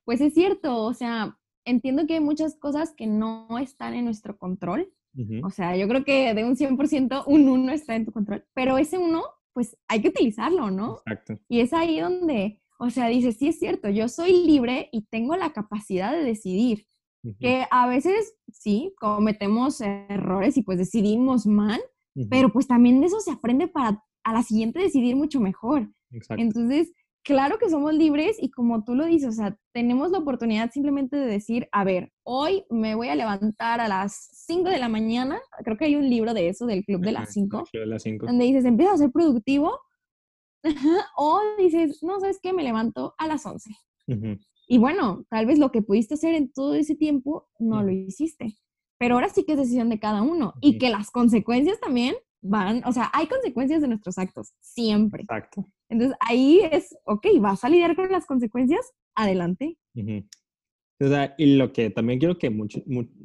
Pues 0.06 0.20
es 0.22 0.34
cierto, 0.34 0.82
o 0.82 0.94
sea, 0.94 1.38
entiendo 1.64 2.06
que 2.06 2.14
hay 2.14 2.20
muchas 2.20 2.56
cosas 2.56 2.92
que 2.96 3.06
no 3.06 3.46
están 3.58 3.94
en 3.94 4.06
nuestro 4.06 4.36
control. 4.38 4.92
O 5.44 5.50
sea, 5.50 5.76
yo 5.76 5.86
creo 5.88 6.04
que 6.04 6.34
de 6.34 6.44
un 6.44 6.56
100% 6.56 7.24
un 7.26 7.48
1 7.48 7.72
está 7.72 7.94
en 7.94 8.06
tu 8.06 8.12
control, 8.12 8.44
pero 8.54 8.78
ese 8.78 8.96
1, 8.96 9.22
pues 9.52 9.76
hay 9.88 10.02
que 10.02 10.08
utilizarlo, 10.08 10.70
¿no? 10.70 10.98
Exacto. 11.06 11.38
Y 11.48 11.60
es 11.60 11.72
ahí 11.72 12.00
donde, 12.00 12.60
o 12.78 12.90
sea, 12.90 13.08
dices, 13.08 13.36
sí 13.38 13.48
es 13.48 13.58
cierto, 13.58 13.88
yo 13.88 14.08
soy 14.08 14.46
libre 14.46 14.88
y 14.92 15.02
tengo 15.02 15.36
la 15.36 15.52
capacidad 15.52 16.12
de 16.12 16.22
decidir. 16.22 16.86
Que 17.38 17.66
a 17.70 17.86
veces 17.86 18.34
sí, 18.50 18.94
cometemos 18.98 19.82
errores 19.82 20.56
y 20.56 20.62
pues 20.62 20.78
decidimos 20.78 21.46
mal, 21.46 21.78
pero 22.30 22.50
pues 22.50 22.66
también 22.66 23.00
de 23.00 23.08
eso 23.08 23.20
se 23.20 23.30
aprende 23.30 23.68
para 23.68 24.02
a 24.24 24.32
la 24.32 24.42
siguiente 24.42 24.80
decidir 24.80 25.16
mucho 25.16 25.38
mejor. 25.38 25.92
Exacto. 26.10 26.42
Entonces, 26.42 26.92
claro 27.22 27.58
que 27.58 27.70
somos 27.70 27.94
libres 27.94 28.36
y 28.40 28.50
como 28.50 28.84
tú 28.84 28.94
lo 28.94 29.04
dices, 29.04 29.28
o 29.28 29.32
sea, 29.32 29.56
tenemos 29.72 30.10
la 30.10 30.18
oportunidad 30.18 30.70
simplemente 30.70 31.16
de 31.16 31.26
decir, 31.26 31.68
a 31.72 31.84
ver, 31.84 32.12
hoy 32.24 32.64
me 32.70 32.94
voy 32.94 33.08
a 33.08 33.14
levantar 33.14 33.80
a 33.80 33.88
las 33.88 34.28
5 34.46 34.68
de 34.68 34.78
la 34.78 34.88
mañana, 34.88 35.40
creo 35.64 35.76
que 35.76 35.86
hay 35.86 35.96
un 35.96 36.08
libro 36.08 36.34
de 36.34 36.48
eso, 36.48 36.66
del 36.66 36.84
Club 36.84 37.02
de 37.02 37.12
las 37.12 37.32
5, 37.32 37.64
donde 38.20 38.44
dices, 38.44 38.64
empieza 38.64 38.92
a 38.92 38.98
ser 38.98 39.10
productivo, 39.10 39.78
o 41.16 41.40
dices, 41.58 42.02
no, 42.02 42.20
¿sabes 42.20 42.38
qué? 42.42 42.52
Me 42.52 42.62
levanto 42.62 43.14
a 43.18 43.26
las 43.26 43.46
11. 43.46 43.70
Y 44.66 44.78
bueno, 44.78 45.24
tal 45.30 45.46
vez 45.46 45.58
lo 45.58 45.70
que 45.70 45.82
pudiste 45.82 46.14
hacer 46.14 46.34
en 46.34 46.52
todo 46.52 46.74
ese 46.74 46.96
tiempo 46.96 47.48
no 47.58 47.82
lo 47.82 47.90
hiciste, 47.90 48.56
pero 48.98 49.14
ahora 49.14 49.28
sí 49.28 49.44
que 49.44 49.52
es 49.52 49.58
decisión 49.58 49.88
de 49.88 50.00
cada 50.00 50.22
uno 50.22 50.54
y 50.60 50.78
que 50.78 50.90
las 50.90 51.10
consecuencias 51.10 51.78
también 51.80 52.16
van, 52.42 52.82
o 52.84 52.92
sea, 52.92 53.10
hay 53.12 53.26
consecuencias 53.26 53.82
de 53.82 53.88
nuestros 53.88 54.18
actos, 54.18 54.52
siempre. 54.60 55.22
Exacto. 55.22 55.66
Entonces 55.90 56.16
ahí 56.20 56.60
es, 56.70 56.96
ok, 57.04 57.26
vas 57.40 57.64
a 57.64 57.68
lidiar 57.68 57.94
con 57.96 58.10
las 58.10 58.24
consecuencias, 58.24 58.92
adelante. 59.14 59.76
O 59.94 61.08
sea, 61.08 61.34
y 61.36 61.56
lo 61.56 61.72
que 61.72 61.90
también 61.90 62.18
quiero 62.18 62.38
que 62.38 62.48
mucho, 62.50 62.80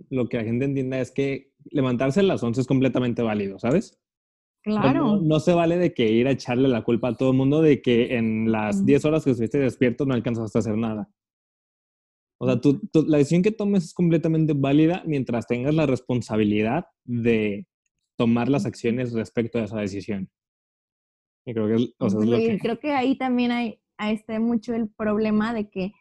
lo 0.10 0.28
que 0.28 0.38
la 0.38 0.44
gente 0.44 0.66
entienda 0.66 1.00
es 1.00 1.12
que 1.12 1.52
levantarse 1.72 2.22
a 2.22 2.24
las 2.24 2.42
11 2.42 2.62
es 2.62 2.68
completamente 2.68 3.22
válido, 3.22 3.60
¿sabes? 3.60 4.00
Claro. 4.64 5.22
No, 5.22 5.40
se 5.40 5.54
vale 5.54 5.78
de 5.78 5.94
que 5.94 6.10
ir 6.10 6.28
a 6.28 6.32
echarle 6.32 6.68
la 6.68 6.84
culpa 6.84 7.10
a 7.10 7.16
todo 7.16 7.32
el 7.32 7.38
mundo 7.38 7.62
de 7.62 7.84
que 7.84 8.16
en 8.16 8.52
las 8.52 8.84
10 8.84 9.06
horas 9.06 9.24
que 9.24 9.32
estuviste 9.32 9.60
despierto 9.60 10.06
no 10.06 10.16
alcanzaste 10.16 10.58
a 10.58 10.62
hacer 10.62 10.76
nada. 10.76 11.08
O 12.42 12.48
sea, 12.48 12.60
tú, 12.60 12.82
la 13.08 13.20
decisión 13.20 13.44
que 13.44 13.52
tomes 13.52 13.86
es 13.86 13.94
completamente 13.94 14.54
válida 14.56 15.04
mientras 15.06 15.46
tengas 15.46 15.76
la 15.76 15.86
responsabilidad 15.86 16.86
de 17.04 17.68
tomar 18.18 18.50
las 18.50 18.66
acciones 18.66 19.14
respecto 19.14 19.60
a 19.60 19.66
esa 19.66 19.80
decisión. 19.80 20.30
Y 21.46 21.54
creo 21.54 21.68
que, 21.68 22.58
creo 22.60 22.80
que 22.80 22.94
ahí 22.94 23.18
también 23.18 23.52
hay, 23.52 23.80
está 24.00 24.40
mucho 24.40 24.74
el 24.74 24.90
problema 24.90 25.54
de 25.54 25.70
que 25.70 25.94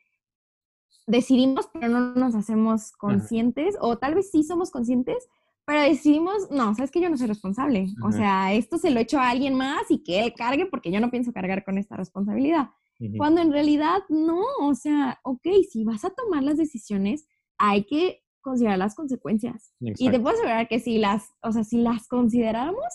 decidimos, 1.06 1.68
pero 1.72 1.88
no 1.88 2.14
nos 2.14 2.34
hacemos 2.34 2.92
conscientes, 2.92 3.76
o 3.80 3.98
tal 3.98 4.14
vez 4.14 4.30
sí 4.30 4.42
somos 4.42 4.70
conscientes, 4.70 5.28
pero 5.66 5.82
decidimos, 5.82 6.50
no, 6.50 6.74
sabes 6.74 6.90
que 6.90 7.00
yo 7.00 7.10
no 7.10 7.16
soy 7.16 7.26
responsable. 7.26 7.86
O 8.02 8.12
sea, 8.12 8.52
esto 8.54 8.78
se 8.78 8.90
lo 8.90 9.00
echo 9.00 9.18
a 9.18 9.30
alguien 9.30 9.54
más 9.54 9.90
y 9.90 10.02
que 10.02 10.24
él 10.24 10.34
cargue 10.34 10.66
porque 10.66 10.90
yo 10.90 11.00
no 11.00 11.10
pienso 11.10 11.32
cargar 11.32 11.64
con 11.64 11.78
esta 11.78 11.96
responsabilidad. 11.96 12.70
Cuando 13.16 13.42
en 13.42 13.52
realidad 13.52 14.02
no, 14.08 14.42
o 14.60 14.74
sea, 14.74 15.18
ok, 15.24 15.46
si 15.70 15.84
vas 15.84 16.04
a 16.04 16.10
tomar 16.10 16.42
las 16.42 16.56
decisiones, 16.56 17.26
hay 17.58 17.84
que 17.84 18.22
considerar 18.40 18.78
las 18.78 18.94
consecuencias. 18.94 19.74
Y 19.80 20.10
te 20.10 20.20
puedo 20.20 20.36
asegurar 20.36 20.68
que 20.68 20.80
si 20.80 20.98
las, 20.98 21.28
o 21.42 21.52
sea, 21.52 21.64
si 21.64 21.78
las 21.78 22.08
consideráramos, 22.08 22.86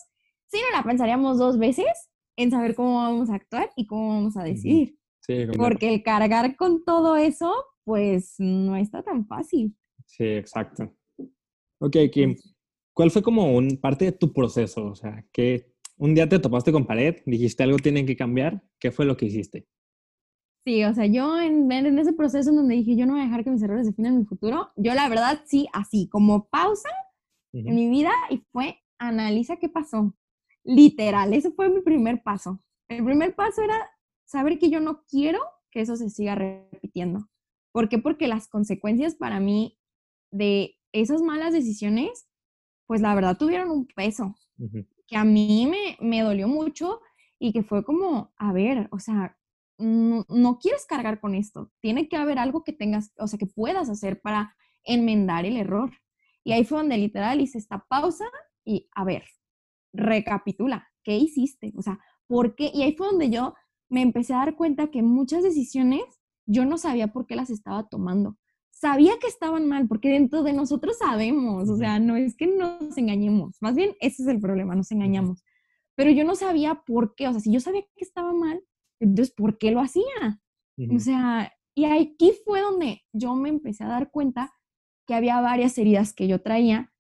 sí 0.48 0.58
no 0.58 0.78
la 0.78 0.84
pensaríamos 0.84 1.38
dos 1.38 1.58
veces 1.58 2.09
en 2.40 2.52
saber 2.52 2.74
cómo 2.74 2.96
vamos 2.96 3.30
a 3.30 3.36
actuar 3.36 3.70
y 3.76 3.86
cómo 3.86 4.10
vamos 4.10 4.38
a 4.38 4.44
decidir. 4.44 4.98
Sí, 5.20 5.46
Porque 5.58 5.94
el 5.94 6.02
cargar 6.02 6.56
con 6.56 6.84
todo 6.86 7.18
eso, 7.18 7.54
pues 7.84 8.36
no 8.40 8.78
está 8.78 9.04
tan 9.04 9.28
fácil. 9.28 9.76
Sí, 10.06 10.24
exacto. 10.24 10.96
Ok, 11.82 11.98
Kim, 12.12 12.36
¿cuál 12.94 13.12
fue 13.12 13.22
como 13.22 13.56
un 13.56 13.78
parte 13.78 14.06
de 14.06 14.12
tu 14.14 14.32
proceso? 14.32 14.86
O 14.86 14.96
sea, 14.96 15.26
que 15.34 15.74
un 15.98 16.16
día 16.16 16.30
te 16.30 16.40
topaste 16.40 16.72
con 16.72 16.86
pared, 16.86 17.18
dijiste 17.26 17.64
algo 17.64 17.78
tiene 17.78 18.06
que 18.06 18.16
cambiar, 18.16 18.64
¿qué 18.80 18.92
fue 18.92 19.06
lo 19.06 19.18
que 19.18 19.26
hiciste? 19.26 19.68
Sí, 20.66 20.84
o 20.86 20.94
sea, 20.94 21.06
yo 21.06 21.40
en, 21.40 21.70
en, 21.72 22.00
ese 22.00 22.14
proceso 22.14 22.50
en 22.50 22.56
donde 22.56 22.76
dije, 22.76 22.96
yo 22.96 23.06
no 23.06 23.14
voy 23.14 23.22
a 23.22 23.26
dejar 23.26 23.44
que 23.44 23.52
mis 23.52 23.62
errores 23.62 23.86
definan 23.86 24.18
mi 24.18 24.26
futuro, 24.26 24.72
yo 24.78 24.94
la 24.94 25.10
verdad 25.10 25.42
sí, 25.46 25.68
así, 25.74 26.08
como 26.10 26.48
pausa 26.48 26.90
en 27.52 27.76
mi 27.76 27.90
vida 27.90 28.12
y 28.30 28.38
fue, 28.52 28.80
analiza 28.98 29.58
qué 29.58 29.68
pasó. 29.68 30.14
Literal, 30.64 31.34
ese 31.34 31.52
fue 31.52 31.70
mi 31.70 31.82
primer 31.82 32.22
paso. 32.24 32.62
El 32.88 33.04
primer 33.04 33.36
paso 33.36 33.62
era 33.62 33.90
saber 34.26 34.60
que 34.60 34.70
yo 34.70 34.80
no 34.80 35.04
quiero 35.06 35.40
que 35.72 35.82
eso 35.82 35.96
se 35.96 36.10
siga 36.10 36.36
repitiendo. 36.36 37.30
¿Por 37.72 37.90
qué? 37.90 38.00
Porque 38.00 38.28
las 38.28 38.48
consecuencias 38.48 39.16
para 39.16 39.40
mí 39.40 39.78
de 40.32 40.76
esas 40.92 41.22
malas 41.22 41.54
decisiones, 41.54 42.28
pues 42.88 43.02
la 43.02 43.14
verdad 43.14 43.38
tuvieron 43.38 43.70
un 43.70 43.88
peso 43.88 44.36
que 45.08 45.16
a 45.16 45.24
mí 45.24 45.68
me, 45.68 45.98
me 46.06 46.22
dolió 46.22 46.48
mucho 46.48 47.02
y 47.40 47.54
que 47.54 47.64
fue 47.64 47.84
como, 47.84 48.34
a 48.38 48.52
ver, 48.52 48.90
o 48.92 49.00
sea, 49.00 49.38
no, 49.80 50.60
quieres 50.60 50.86
cargar 50.86 51.20
con 51.20 51.36
esto. 51.36 51.72
Tiene 51.80 52.10
que 52.10 52.18
haber 52.18 52.38
algo 52.38 52.64
que 52.64 52.74
tengas, 52.74 53.14
o 53.18 53.28
sea, 53.28 53.40
que 53.40 53.48
puedas 53.48 53.90
hacer 53.90 54.22
para 54.22 54.56
enmendar 54.84 55.46
el 55.46 55.58
error. 55.58 55.92
Y 56.44 56.52
ahí 56.52 56.66
fue 56.66 56.80
donde 56.80 56.98
literal 56.98 57.42
hice 57.42 57.58
esta 57.58 57.86
pausa 57.88 58.26
y, 58.66 58.90
a 58.94 59.06
ver, 59.06 59.24
recapitula, 59.94 60.88
¿qué 61.04 61.18
hiciste? 61.18 61.74
O 61.76 61.82
sea, 61.82 62.00
¿por 62.28 62.56
qué? 62.56 62.72
Y 62.74 62.84
ahí 62.84 62.96
fue 62.96 63.08
donde 63.08 63.30
yo 63.30 63.54
me 63.90 64.02
empecé 64.02 64.34
a 64.34 64.38
dar 64.38 64.56
cuenta 64.56 64.92
que 64.92 65.02
muchas 65.02 65.44
decisiones 65.44 66.02
yo 66.46 66.66
no 66.66 66.78
sabía 66.78 67.08
por 67.08 67.26
qué 67.26 67.36
las 67.36 67.50
estaba 67.50 67.88
tomando. 67.88 68.38
Sabía 68.72 69.14
que 69.20 69.28
estaban 69.28 69.68
mal, 69.68 69.88
porque 69.88 70.10
dentro 70.10 70.42
de 70.42 70.54
nosotros 70.54 70.98
sabemos, 70.98 71.70
o 71.70 71.76
sea, 71.76 72.00
no 72.00 72.16
es 72.16 72.38
que 72.38 72.48
nos 72.48 72.98
engañemos, 72.98 73.58
más 73.62 73.76
bien 73.76 73.92
ese 74.00 74.24
es 74.24 74.28
el 74.30 74.40
problema, 74.40 74.74
nos 74.76 74.92
engañamos. 74.92 75.44
Pero 75.96 76.12
yo 76.12 76.24
no 76.24 76.36
sabía 76.36 76.84
por 76.86 77.14
qué, 77.16 77.28
o 77.28 77.32
sea, 77.32 77.42
si 77.42 77.52
yo 77.52 77.60
sabía 77.60 77.82
que 77.82 78.06
estaba 78.06 78.34
mal, 78.34 78.64
entonces, 79.02 79.34
¿por 79.36 79.58
qué 79.58 79.72
lo 79.72 79.82
hacía? 79.82 80.42
O 80.96 81.00
sea, 81.00 81.52
y 81.76 81.86
aquí 81.86 82.32
fue 82.46 82.62
donde 82.62 83.02
yo 83.12 83.36
me 83.36 83.50
empecé 83.50 83.84
a 83.84 83.88
dar 83.88 84.12
cuenta 84.12 84.54
que 85.06 85.14
había 85.14 85.42
varias 85.42 85.78
heridas 85.78 86.14
que 86.14 86.28
yo 86.28 86.42
traía 86.42 86.94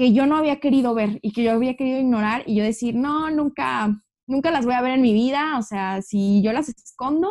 que 0.00 0.14
yo 0.14 0.24
no 0.24 0.38
había 0.38 0.60
querido 0.60 0.94
ver 0.94 1.18
y 1.20 1.30
que 1.30 1.42
yo 1.42 1.52
había 1.52 1.76
querido 1.76 2.00
ignorar 2.00 2.42
y 2.46 2.54
yo 2.54 2.64
decir, 2.64 2.94
no, 2.94 3.30
nunca, 3.30 4.02
nunca 4.26 4.50
las 4.50 4.64
voy 4.64 4.72
a 4.72 4.80
ver 4.80 4.92
en 4.92 5.02
mi 5.02 5.12
vida, 5.12 5.58
o 5.58 5.62
sea, 5.62 6.00
si 6.00 6.40
yo 6.40 6.54
las 6.54 6.70
escondo, 6.70 7.30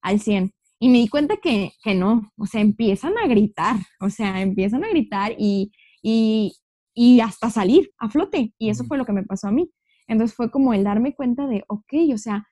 al 0.00 0.18
100. 0.18 0.52
Y 0.80 0.88
me 0.88 0.98
di 0.98 1.06
cuenta 1.06 1.36
que, 1.36 1.74
que 1.80 1.94
no, 1.94 2.32
o 2.36 2.46
sea, 2.46 2.60
empiezan 2.60 3.16
a 3.18 3.28
gritar, 3.28 3.76
o 4.00 4.10
sea, 4.10 4.40
empiezan 4.40 4.82
a 4.82 4.88
gritar 4.88 5.36
y, 5.38 5.70
y, 6.02 6.56
y 6.92 7.20
hasta 7.20 7.50
salir 7.50 7.92
a 7.98 8.10
flote. 8.10 8.52
Y 8.58 8.70
eso 8.70 8.82
fue 8.82 8.98
lo 8.98 9.06
que 9.06 9.12
me 9.12 9.22
pasó 9.22 9.46
a 9.46 9.52
mí. 9.52 9.70
Entonces 10.08 10.34
fue 10.34 10.50
como 10.50 10.74
el 10.74 10.82
darme 10.82 11.14
cuenta 11.14 11.46
de, 11.46 11.62
ok, 11.68 11.92
o 12.12 12.18
sea, 12.18 12.48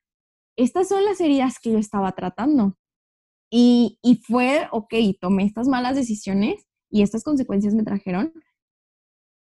estas 0.55 0.87
son 0.87 1.05
las 1.05 1.21
heridas 1.21 1.59
que 1.61 1.73
yo 1.73 1.79
estaba 1.79 2.13
tratando. 2.13 2.77
Y, 3.51 3.99
y 4.01 4.23
fue, 4.25 4.69
ok, 4.71 4.95
tomé 5.21 5.43
estas 5.43 5.67
malas 5.67 5.97
decisiones 5.97 6.69
y 6.89 7.03
estas 7.03 7.25
consecuencias 7.25 7.75
me 7.75 7.83
trajeron, 7.83 8.33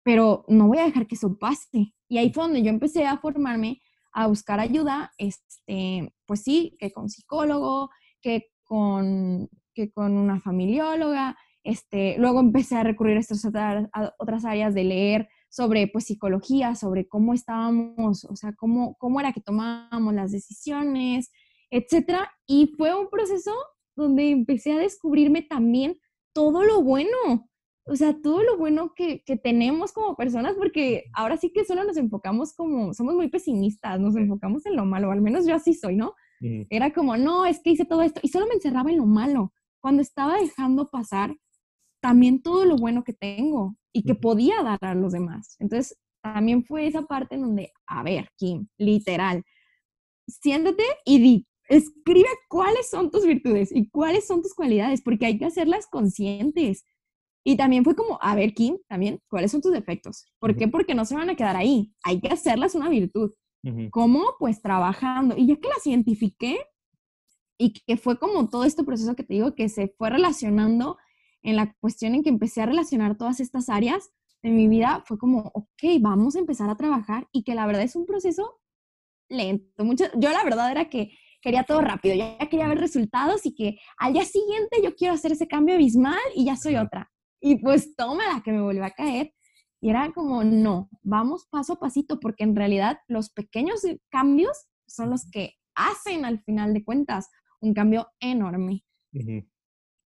pero 0.03 0.45
no 0.49 0.69
voy 0.69 0.79
a 0.79 0.85
dejar 0.85 1.07
que 1.07 1.15
eso 1.15 1.39
pase. 1.39 1.95
Y 2.09 2.19
ahí 2.19 2.33
fue 2.33 2.45
donde 2.45 2.63
yo 2.63 2.71
empecé 2.71 3.07
a 3.07 3.19
formarme, 3.19 3.81
a 4.13 4.27
buscar 4.27 4.61
ayuda, 4.61 5.13
este, 5.19 6.13
pues 6.27 6.43
sí, 6.43 6.77
que 6.79 6.93
con 6.93 7.09
psicólogo, 7.09 7.91
que 8.21 8.49
con, 8.65 9.49
que 9.75 9.91
con 9.93 10.17
una 10.17 10.41
familióloga, 10.41 11.37
este, 11.63 12.17
luego 12.19 12.41
empecé 12.41 12.77
a 12.77 12.83
recurrir 12.83 13.17
a 13.17 13.21
estas 13.21 13.45
otras 13.45 14.45
áreas 14.45 14.75
de 14.75 14.85
leer 14.85 15.29
sobre 15.51 15.89
pues 15.89 16.05
psicología, 16.05 16.75
sobre 16.75 17.07
cómo 17.09 17.35
estábamos, 17.35 18.25
o 18.25 18.37
sea, 18.37 18.55
cómo, 18.55 18.97
cómo 18.99 19.21
era 19.21 19.33
que 19.33 19.41
tomábamos 19.41 20.15
las 20.15 20.33
decisiones, 20.33 21.31
etcétera. 21.71 22.31
Y 22.47 22.73
fue 22.77 22.95
un 22.99 23.09
proceso 23.11 23.53
donde 23.97 24.31
empecé 24.31 24.73
a 24.73 24.79
descubrirme 24.79 25.43
también 25.43 25.99
todo 26.33 26.63
lo 26.65 26.83
bueno. 26.83 27.50
O 27.91 27.97
sea, 27.97 28.15
todo 28.23 28.43
lo 28.45 28.57
bueno 28.57 28.95
que, 28.95 29.23
que, 29.25 29.37
tenemos 29.37 29.93
como 29.93 30.17
personas, 30.17 30.55
porque 30.55 31.07
ahora 31.13 31.37
sí 31.37 31.51
que 31.53 31.65
solo 31.65 31.83
nos 31.83 31.97
enfocamos 31.97 32.55
como, 32.55 32.95
somos 32.95 33.15
muy 33.17 33.29
pesimistas, 33.29 33.99
nos 33.99 34.15
enfocamos 34.15 34.65
en 34.67 34.77
lo 34.77 34.85
malo, 34.85 35.11
al 35.11 35.21
menos 35.21 35.45
yo 35.45 35.57
así 35.57 35.75
soy, 35.75 35.97
¿no? 35.97 36.15
Era 36.71 36.93
como, 36.93 37.17
no, 37.17 37.45
es 37.45 37.61
que 37.61 37.71
hice 37.71 37.85
todo 37.85 38.03
esto, 38.03 38.21
y 38.23 38.29
solo 38.29 38.47
me 38.47 38.55
encerraba 38.55 38.91
en 38.91 38.99
lo 38.99 39.07
malo, 39.07 39.53
cuando 39.81 40.03
estaba 40.03 40.39
dejando 40.39 40.89
pasar 40.89 41.37
también 42.01 42.43
todo 42.43 42.65
lo 42.65 42.77
bueno 42.77 43.03
que 43.03 43.13
tengo 43.13 43.77
y 43.93 44.05
que 44.05 44.15
podía 44.15 44.63
dar 44.63 44.79
a 44.83 44.95
los 44.95 45.13
demás. 45.13 45.57
Entonces, 45.59 45.99
también 46.23 46.65
fue 46.65 46.87
esa 46.87 47.03
parte 47.03 47.35
en 47.35 47.43
donde, 47.43 47.73
a 47.87 48.03
ver, 48.05 48.31
Kim, 48.37 48.69
literal, 48.79 49.43
siéntate 50.29 50.85
y 51.05 51.19
di, 51.19 51.47
escribe 51.69 52.29
cuáles 52.49 52.89
son 52.89 53.11
tus 53.11 53.27
virtudes 53.27 53.71
y 53.75 53.91
cuáles 53.91 54.27
son 54.27 54.43
tus 54.43 54.55
cualidades, 54.55 55.03
porque 55.03 55.27
hay 55.27 55.39
que 55.39 55.47
hacerlas 55.47 55.87
conscientes. 55.89 56.85
Y 57.45 57.57
también 57.57 57.85
fue 57.85 57.97
como, 57.97 58.19
a 58.21 58.35
ver, 58.35 58.53
Kim, 58.53 58.79
también, 58.87 59.21
¿cuáles 59.29 59.51
son 59.51 59.63
tus 59.63 59.73
defectos? 59.73 60.27
¿Por 60.39 60.57
qué? 60.57 60.69
Porque 60.69 60.95
no 60.95 61.05
se 61.05 61.15
van 61.15 61.31
a 61.31 61.37
quedar 61.37 61.57
ahí. 61.57 61.93
Hay 62.05 62.21
que 62.21 62.29
hacerlas 62.29 62.75
una 62.75 62.89
virtud. 62.89 63.33
¿Cómo? 63.91 64.25
Pues 64.39 64.63
trabajando. 64.63 65.37
Y 65.37 65.47
ya 65.47 65.57
que 65.57 65.69
las 65.69 65.87
identifiqué 65.87 66.59
y 67.59 67.73
que 67.73 67.97
fue 67.97 68.19
como 68.19 68.49
todo 68.49 68.65
este 68.65 68.85
proceso 68.85 69.15
que 69.15 69.23
te 69.23 69.35
digo, 69.35 69.55
que 69.55 69.69
se 69.69 69.89
fue 69.99 70.11
relacionando 70.11 70.97
en 71.43 71.57
la 71.57 71.75
cuestión 71.81 72.15
en 72.15 72.23
que 72.23 72.31
empecé 72.31 72.63
a 72.63 72.67
relacionar 72.67 73.17
todas 73.17 73.41
estas 73.41 73.69
áreas 73.69 74.11
de 74.43 74.51
mi 74.51 74.69
vida, 74.69 75.03
fue 75.07 75.19
como, 75.19 75.51
ok, 75.55 75.83
vamos 76.01 76.37
a 76.37 76.39
empezar 76.39 76.71
a 76.71 76.77
trabajar 76.77 77.29
y 77.33 77.45
que 77.45 77.55
la 77.55 77.67
verdad 77.67 77.83
es 77.83 77.97
un 77.97 78.07
proceso 78.07 78.61
lento. 79.29 79.85
Mucho, 79.85 80.05
yo 80.17 80.31
la 80.31 80.43
verdad 80.45 80.71
era 80.71 80.89
que 80.89 81.13
quería 81.43 81.65
todo 81.65 81.81
rápido, 81.81 82.15
ya 82.15 82.39
quería 82.49 82.69
ver 82.69 82.79
resultados 82.79 83.45
y 83.47 83.55
que 83.55 83.79
al 83.99 84.13
día 84.13 84.25
siguiente 84.25 84.81
yo 84.83 84.95
quiero 84.95 85.15
hacer 85.15 85.33
ese 85.33 85.49
cambio 85.49 85.75
abismal 85.75 86.19
y 86.35 86.47
ya 86.47 86.57
soy 86.57 86.77
otra. 86.77 87.11
Y 87.41 87.57
pues 87.57 87.97
toma 87.97 88.33
la 88.33 88.43
que 88.43 88.53
me 88.53 88.61
volvió 88.61 88.85
a 88.85 88.91
caer. 88.91 89.33
Y 89.81 89.91
era 89.91 90.13
como, 90.13 90.45
no, 90.45 90.91
vamos 91.03 91.47
paso 91.51 91.75
a 91.75 91.81
pasito, 91.81 92.21
porque 92.21 92.45
en 92.45 92.55
realidad 92.55 92.99
los 93.09 93.31
pequeños 93.31 93.83
cambios 94.11 94.69
son 94.87 95.11
los 95.11 95.29
que 95.31 95.55
hacen 95.75 96.25
al 96.25 96.43
final 96.43 96.75
de 96.75 96.85
cuentas 96.85 97.31
un 97.61 97.73
cambio 97.73 98.09
enorme. 98.21 98.85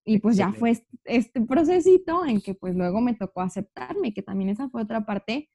Y 0.05 0.19
pues 0.19 0.35
ya 0.37 0.51
fue 0.51 0.85
este 1.05 1.41
procesito 1.41 2.25
en 2.25 2.41
que 2.41 2.53
pues 2.53 2.75
luego 2.75 3.01
me 3.01 3.15
tocó 3.15 3.41
aceptarme, 3.41 4.13
que 4.13 4.21
también 4.21 4.49
esa 4.49 4.69
fue 4.69 4.83
otra 4.83 5.05
parte, 5.05 5.49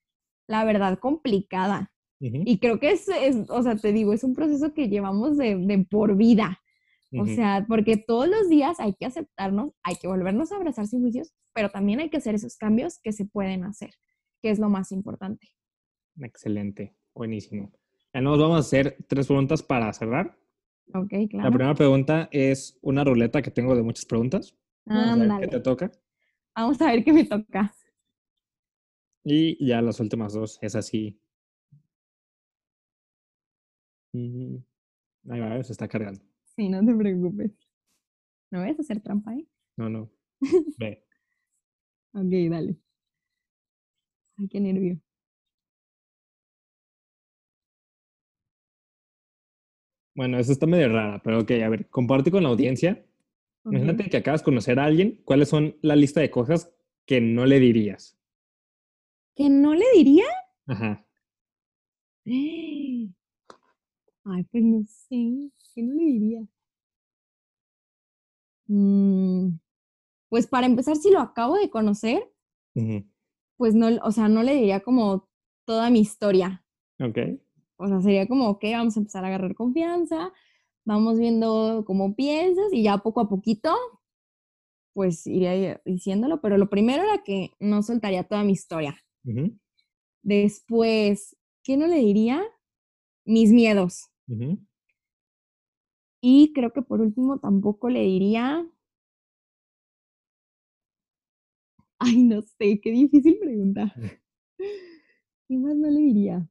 la 0.49 0.65
verdad, 0.65 0.99
complicada. 0.99 1.93
Y 2.21 2.59
creo 2.59 2.81
que 2.81 2.91
es, 2.91 3.07
o 3.49 3.63
sea, 3.63 3.77
te 3.77 3.93
digo, 3.93 4.13
es 4.13 4.25
un 4.25 4.35
proceso 4.35 4.75
que 4.75 4.89
llevamos 4.89 5.37
de, 5.37 5.57
de 5.57 5.79
por 5.85 6.17
vida. 6.17 6.61
O 7.13 7.27
sea, 7.27 7.65
porque 7.67 7.97
todos 7.97 8.29
los 8.29 8.49
días 8.49 8.81
hay 8.81 8.95
que 8.95 9.07
aceptarnos, 9.07 9.73
hay 9.83 9.97
que 9.97 10.09
volvernos 10.09 10.53
a 10.53 10.57
abrazar 10.57 10.87
sin 10.87 11.01
juicios, 11.01 11.33
pero 11.55 11.71
también 11.71 12.01
hay 12.01 12.11
que 12.11 12.19
hacer 12.19 12.35
esos 12.35 12.57
cambios 12.57 13.01
que 13.03 13.13
se 13.13 13.25
pueden 13.25 13.65
hacer, 13.65 13.91
que 14.43 14.51
es 14.51 14.59
lo 14.59 14.69
más 14.69 14.93
importante. 14.93 15.49
Excelente, 16.21 16.95
buenísimo. 17.15 17.73
Ya 18.13 18.21
nos 18.21 18.39
vamos 18.39 18.57
a 18.57 18.61
hacer 18.61 18.97
tres 19.09 19.27
preguntas 19.27 19.63
para 19.63 19.93
cerrar. 19.93 20.39
Ok, 20.95 21.13
claro. 21.31 21.45
La 21.45 21.51
primera 21.51 21.75
pregunta 21.75 22.29
es 22.31 22.79
una 22.83 23.05
ruleta 23.05 23.41
que 23.41 23.51
tengo 23.51 23.75
de 23.75 23.83
muchas 23.83 24.05
preguntas. 24.05 24.57
Vamos 24.85 25.31
a 25.31 25.39
ver 25.39 25.49
qué 25.49 25.57
te 25.57 25.61
toca. 25.61 25.93
Vamos 26.55 26.81
a 26.81 26.87
ver 26.87 27.05
qué 27.05 27.13
me 27.13 27.25
toca. 27.25 27.75
Y 29.25 29.65
ya 29.65 29.83
las 29.83 30.01
últimas 30.01 30.33
dos 30.33 30.59
es 30.63 30.75
así. 30.75 31.21
Ahí 34.15 35.41
va, 35.41 35.63
se 35.63 35.73
está 35.73 35.87
cargando. 35.89 36.21
Sí, 36.59 36.69
no 36.69 36.85
te 36.85 36.93
preocupes. 36.93 37.53
¿No 38.51 38.63
ves 38.63 38.81
hacer 38.81 39.01
trampa 39.01 39.31
ahí? 39.31 39.49
No, 39.77 39.89
no. 39.89 40.11
Ve. 40.77 41.05
ok, 42.13 42.51
dale. 42.51 42.77
Ay, 44.37 44.49
qué 44.49 44.59
nervio. 44.59 44.99
Bueno, 50.17 50.37
eso 50.41 50.51
está 50.51 50.67
medio 50.67 50.89
rara, 50.89 51.23
pero 51.23 51.43
ok, 51.43 51.51
a 51.65 51.69
ver, 51.69 51.89
comparte 51.91 52.33
con 52.33 52.43
la 52.43 52.49
audiencia. 52.49 53.07
Imagínate 53.65 54.11
que 54.11 54.17
acabas 54.17 54.41
de 54.41 54.47
conocer 54.47 54.81
a 54.81 54.85
alguien, 54.87 55.23
¿cuáles 55.25 55.49
son 55.49 55.77
la 55.81 55.95
lista 55.95 56.21
de 56.21 56.33
cosas 56.33 56.75
que 57.07 57.21
no 57.21 57.47
le 57.47 57.61
dirías? 57.61 58.19
¿Que 59.37 59.49
no 59.49 59.75
le 59.75 59.85
diría? 59.95 60.27
Ajá. 60.67 61.07
Ay, 64.25 64.45
pues 64.51 64.65
no 64.65 64.83
sé, 64.85 65.51
¿qué 65.79 65.85
no 65.85 65.95
le 65.95 66.03
diría? 66.03 66.41
Mm, 68.67 69.61
pues 70.29 70.49
para 70.49 70.67
empezar, 70.67 70.97
si 70.97 71.09
lo 71.09 71.21
acabo 71.21 71.55
de 71.55 71.71
conocer, 71.71 72.29
pues 73.57 73.77
no, 73.77 73.87
o 74.03 74.11
sea, 74.11 74.29
no 74.29 74.43
le 74.43 74.55
diría 74.55 74.81
como 74.81 75.29
toda 75.65 75.89
mi 75.91 76.01
historia. 76.01 76.65
Ok. 76.99 77.19
O 77.77 77.87
sea, 77.87 78.01
sería 78.01 78.27
como, 78.27 78.49
ok, 78.49 78.65
vamos 78.73 78.97
a 78.97 79.01
empezar 79.01 79.25
a 79.25 79.29
agarrar 79.29 79.55
confianza, 79.55 80.33
vamos 80.85 81.21
viendo 81.21 81.85
cómo 81.87 82.17
piensas 82.17 82.73
y 82.73 82.83
ya 82.83 82.99
poco 82.99 83.21
a 83.21 83.29
poquito, 83.29 83.73
pues 84.95 85.29
iría 85.29 85.81
diciéndolo, 85.85 86.41
pero 86.41 86.59
lo 86.59 86.69
primero 86.69 87.05
era 87.05 87.23
que 87.23 87.53
no 87.61 87.85
soltaría 87.85 88.25
toda 88.25 88.43
mi 88.43 88.51
historia. 88.51 88.97
Después, 90.25 91.37
¿qué 91.63 91.77
no 91.77 91.87
le 91.87 91.99
diría? 91.99 92.43
Mis 93.25 93.53
miedos. 93.53 94.11
Y 96.21 96.53
creo 96.53 96.73
que 96.73 96.83
por 96.83 97.01
último 97.01 97.39
tampoco 97.39 97.89
le 97.89 98.03
diría... 98.03 98.67
Ay, 102.01 102.23
no 102.23 102.43
sé, 102.43 102.81
qué 102.81 102.91
difícil 102.91 103.39
pregunta. 103.39 103.93
¿Qué 105.49 105.57
más 105.57 105.75
no 105.77 105.91
le 105.91 106.01
diría? 106.01 106.49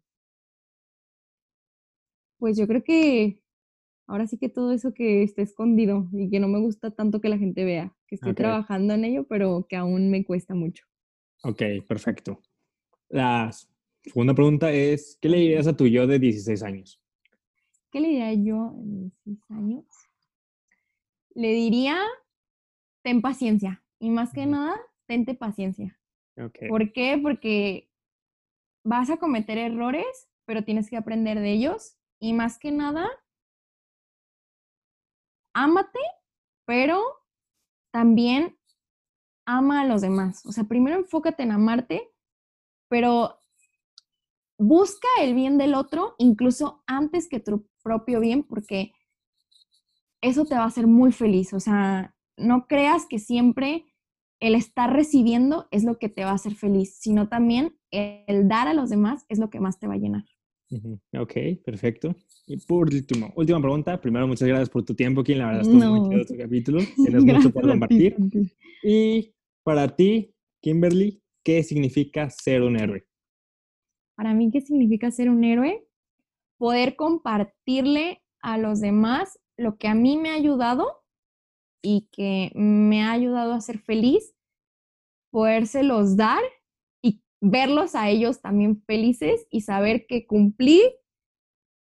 Pues 2.40 2.58
yo 2.58 2.68
creo 2.68 2.84
que 2.84 3.42
ahora 4.08 4.28
sí 4.28 4.38
que 4.38 4.50
todo 4.50 4.72
eso 4.72 4.94
que 4.94 5.24
esté 5.24 5.42
escondido 5.42 6.08
y 6.14 6.30
que 6.30 6.40
no 6.40 6.48
me 6.48 6.60
gusta 6.60 6.92
tanto 6.92 7.22
que 7.22 7.30
la 7.30 7.38
gente 7.38 7.64
vea, 7.64 7.96
que 8.08 8.16
estoy 8.16 8.34
trabajando 8.34 8.94
en 8.94 9.06
ello, 9.06 9.28
pero 9.28 9.66
que 9.70 9.76
aún 9.76 10.10
me 10.10 10.24
cuesta 10.26 10.56
mucho. 10.56 10.86
Ok, 11.44 11.62
perfecto. 11.88 12.42
La 13.10 13.52
segunda 14.04 14.34
pregunta 14.34 14.72
es, 14.72 15.18
¿qué 15.22 15.30
le 15.30 15.38
dirías 15.38 15.68
a 15.68 15.76
tu 15.76 15.88
yo 15.88 16.08
de 16.08 16.20
16 16.20 16.64
años? 16.64 17.02
¿Qué 17.98 18.02
le 18.02 18.10
diría 18.10 18.34
yo 18.36 18.74
de 18.76 19.12
16 19.26 19.40
años? 19.50 19.86
Le 21.34 21.48
diría, 21.48 21.98
ten 23.04 23.24
paciencia. 23.24 23.84
Y 23.98 24.12
más 24.12 24.34
que 24.34 24.46
nada, 24.46 24.80
tente 25.08 25.34
paciencia. 25.34 26.00
Okay. 26.38 26.70
¿Por 26.70 26.94
qué? 26.94 27.20
Porque 27.20 27.90
vas 28.86 29.10
a 29.10 29.18
cometer 29.18 29.58
errores, 29.58 30.30
pero 30.46 30.64
tienes 30.64 30.92
que 30.92 30.98
aprender 30.98 31.40
de 31.40 31.52
ellos 31.52 31.98
y 32.20 32.34
más 32.34 32.60
que 32.60 32.72
nada, 32.72 33.10
ámate, 35.56 36.00
pero 36.68 37.02
también 37.92 38.60
ama 39.48 39.82
a 39.82 39.86
los 39.86 40.02
demás. 40.02 40.46
O 40.46 40.52
sea, 40.52 40.66
primero 40.66 40.98
enfócate 40.98 41.42
en 41.42 41.52
amarte, 41.52 42.14
pero 42.90 43.42
busca 44.58 45.08
el 45.22 45.34
bien 45.36 45.58
del 45.58 45.74
otro 45.74 46.16
incluso 46.18 46.84
antes 46.88 47.28
que 47.28 47.40
tu 47.40 47.68
propio 47.84 48.20
bien, 48.20 48.44
porque 48.44 48.92
eso 50.22 50.46
te 50.46 50.56
va 50.56 50.64
a 50.64 50.68
hacer 50.68 50.88
muy 50.88 51.12
feliz. 51.12 51.54
O 51.54 51.60
sea, 51.60 52.16
no 52.38 52.68
creas 52.68 53.06
que 53.08 53.20
siempre 53.20 53.86
el 54.40 54.56
estar 54.56 54.94
recibiendo 54.94 55.68
es 55.72 55.84
lo 55.84 55.98
que 55.98 56.10
te 56.10 56.24
va 56.24 56.32
a 56.32 56.36
hacer 56.36 56.54
feliz, 56.54 56.98
sino 57.00 57.28
también 57.28 57.78
el 57.92 58.48
dar 58.48 58.68
a 58.68 58.74
los 58.74 58.90
demás 58.90 59.26
es 59.30 59.40
lo 59.40 59.50
que 59.50 59.60
más 59.60 59.80
te 59.80 59.88
va 59.88 59.96
a 59.96 59.98
llenar. 59.98 60.26
Ok, 61.18 61.34
perfecto. 61.64 62.16
Y 62.46 62.58
por 62.58 62.94
último, 62.94 63.32
última 63.36 63.62
pregunta. 63.62 64.00
Primero, 64.00 64.28
muchas 64.28 64.48
gracias 64.48 64.70
por 64.70 64.84
tu 64.84 64.94
tiempo, 64.94 65.24
quien 65.24 65.40
la 65.40 65.48
verdad 65.48 65.62
estuvo 65.62 65.96
muy 65.96 66.10
chido 66.10 66.26
tu 66.26 66.38
capítulo. 66.38 66.80
Tienes 66.96 67.24
mucho 67.24 67.52
por 67.52 67.68
compartir. 67.68 68.16
y 68.84 69.34
para 69.64 69.96
ti, 69.96 70.34
Kimberly, 70.62 71.22
¿qué 71.44 71.64
significa 71.64 72.30
ser 72.30 72.64
un 72.64 72.78
héroe? 72.78 73.06
Para 74.18 74.34
mí, 74.34 74.50
¿qué 74.52 74.62
significa 74.62 75.12
ser 75.12 75.30
un 75.30 75.44
héroe? 75.44 75.88
Poder 76.58 76.96
compartirle 76.96 78.24
a 78.42 78.58
los 78.58 78.82
demás 78.82 79.40
lo 79.56 79.78
que 79.78 79.88
a 79.88 79.94
mí 79.94 80.18
me 80.18 80.32
ha 80.32 80.34
ayudado 80.34 81.04
y 81.84 82.10
que 82.12 82.52
me 82.56 83.04
ha 83.04 83.12
ayudado 83.12 83.54
a 83.54 83.62
ser 83.62 83.80
feliz, 83.80 84.34
podérselos 85.30 86.18
dar 86.18 86.42
verlos 87.42 87.96
a 87.96 88.10
ellos 88.10 88.42
también 88.42 88.82
felices 88.84 89.46
y 89.52 89.62
saber 89.62 90.06
que 90.08 90.26
cumplí 90.26 90.82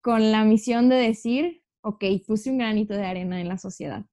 con 0.02 0.32
la 0.32 0.44
misión 0.44 0.90
de 0.90 0.96
decir, 0.96 1.64
ok, 1.82 2.04
puse 2.28 2.52
un 2.52 2.58
granito 2.58 2.94
de 2.94 3.06
arena 3.06 3.40
en 3.40 3.48
la 3.48 3.58
sociedad. 3.58 4.06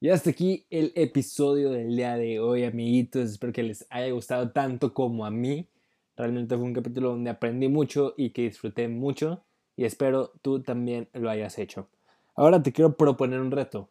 Y 0.00 0.08
hasta 0.08 0.30
aquí 0.30 0.66
el 0.68 0.92
episodio 0.96 1.70
del 1.70 1.94
día 1.94 2.16
de 2.16 2.40
hoy, 2.40 2.64
amiguitos. 2.64 3.30
Espero 3.30 3.52
que 3.52 3.62
les 3.62 3.86
haya 3.88 4.12
gustado 4.12 4.50
tanto 4.50 4.92
como 4.92 5.24
a 5.24 5.30
mí. 5.30 5.68
Realmente 6.16 6.56
fue 6.56 6.64
un 6.64 6.74
capítulo 6.74 7.10
donde 7.10 7.30
aprendí 7.30 7.68
mucho 7.68 8.14
y 8.16 8.30
que 8.30 8.42
disfruté 8.42 8.88
mucho. 8.88 9.42
Y 9.76 9.84
espero 9.84 10.32
tú 10.42 10.60
también 10.62 11.08
lo 11.12 11.30
hayas 11.30 11.58
hecho. 11.58 11.88
Ahora 12.34 12.62
te 12.62 12.72
quiero 12.72 12.96
proponer 12.96 13.40
un 13.40 13.50
reto. 13.50 13.88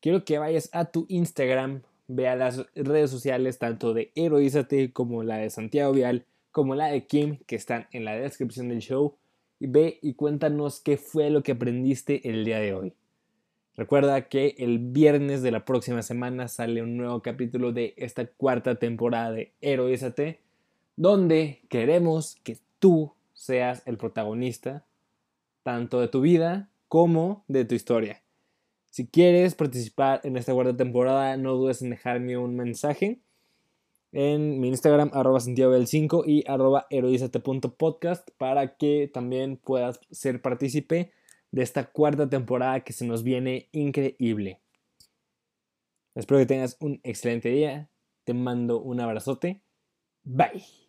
Quiero 0.00 0.24
que 0.24 0.38
vayas 0.38 0.68
a 0.72 0.86
tu 0.86 1.06
Instagram 1.08 1.82
ve 2.14 2.28
a 2.28 2.36
las 2.36 2.64
redes 2.74 3.10
sociales 3.10 3.58
tanto 3.58 3.94
de 3.94 4.12
Heroízate 4.14 4.92
como 4.92 5.22
la 5.22 5.38
de 5.38 5.50
Santiago 5.50 5.92
Vial, 5.92 6.26
como 6.50 6.74
la 6.74 6.88
de 6.88 7.06
Kim, 7.06 7.38
que 7.46 7.56
están 7.56 7.86
en 7.92 8.04
la 8.04 8.14
descripción 8.14 8.68
del 8.68 8.80
show. 8.80 9.16
Y 9.58 9.68
ve 9.68 9.98
y 10.02 10.14
cuéntanos 10.14 10.80
qué 10.80 10.96
fue 10.96 11.30
lo 11.30 11.42
que 11.42 11.52
aprendiste 11.52 12.28
el 12.28 12.44
día 12.44 12.58
de 12.58 12.74
hoy. 12.74 12.94
Recuerda 13.76 14.28
que 14.28 14.54
el 14.58 14.78
viernes 14.78 15.42
de 15.42 15.50
la 15.50 15.64
próxima 15.64 16.02
semana 16.02 16.48
sale 16.48 16.82
un 16.82 16.96
nuevo 16.96 17.22
capítulo 17.22 17.72
de 17.72 17.94
esta 17.96 18.26
cuarta 18.26 18.74
temporada 18.74 19.32
de 19.32 19.52
Heroízate, 19.60 20.40
donde 20.96 21.62
queremos 21.68 22.36
que 22.42 22.58
tú 22.78 23.14
seas 23.32 23.82
el 23.86 23.96
protagonista 23.96 24.84
tanto 25.62 26.00
de 26.00 26.08
tu 26.08 26.20
vida 26.20 26.70
como 26.88 27.44
de 27.48 27.64
tu 27.64 27.74
historia. 27.74 28.22
Si 28.90 29.06
quieres 29.06 29.54
participar 29.54 30.20
en 30.24 30.36
esta 30.36 30.52
cuarta 30.52 30.76
temporada, 30.76 31.36
no 31.36 31.54
dudes 31.54 31.80
en 31.82 31.90
dejarme 31.90 32.36
un 32.36 32.56
mensaje 32.56 33.20
en 34.12 34.60
mi 34.60 34.68
Instagram, 34.68 35.10
arroba 35.14 35.40
Santiago 35.40 35.72
del 35.72 35.86
5 35.86 36.24
y 36.26 36.44
arroba 36.46 36.86
heroizate.podcast 36.90 38.28
para 38.36 38.76
que 38.76 39.10
también 39.12 39.56
puedas 39.56 40.00
ser 40.10 40.42
partícipe 40.42 41.12
de 41.50 41.62
esta 41.62 41.90
cuarta 41.90 42.28
temporada 42.28 42.80
que 42.80 42.92
se 42.92 43.06
nos 43.06 43.22
viene 43.22 43.68
increíble. 43.72 44.60
Espero 46.14 46.40
que 46.40 46.46
tengas 46.46 46.76
un 46.80 47.00
excelente 47.02 47.48
día. 47.48 47.88
Te 48.24 48.34
mando 48.34 48.80
un 48.80 49.00
abrazote. 49.00 49.62
Bye. 50.24 50.81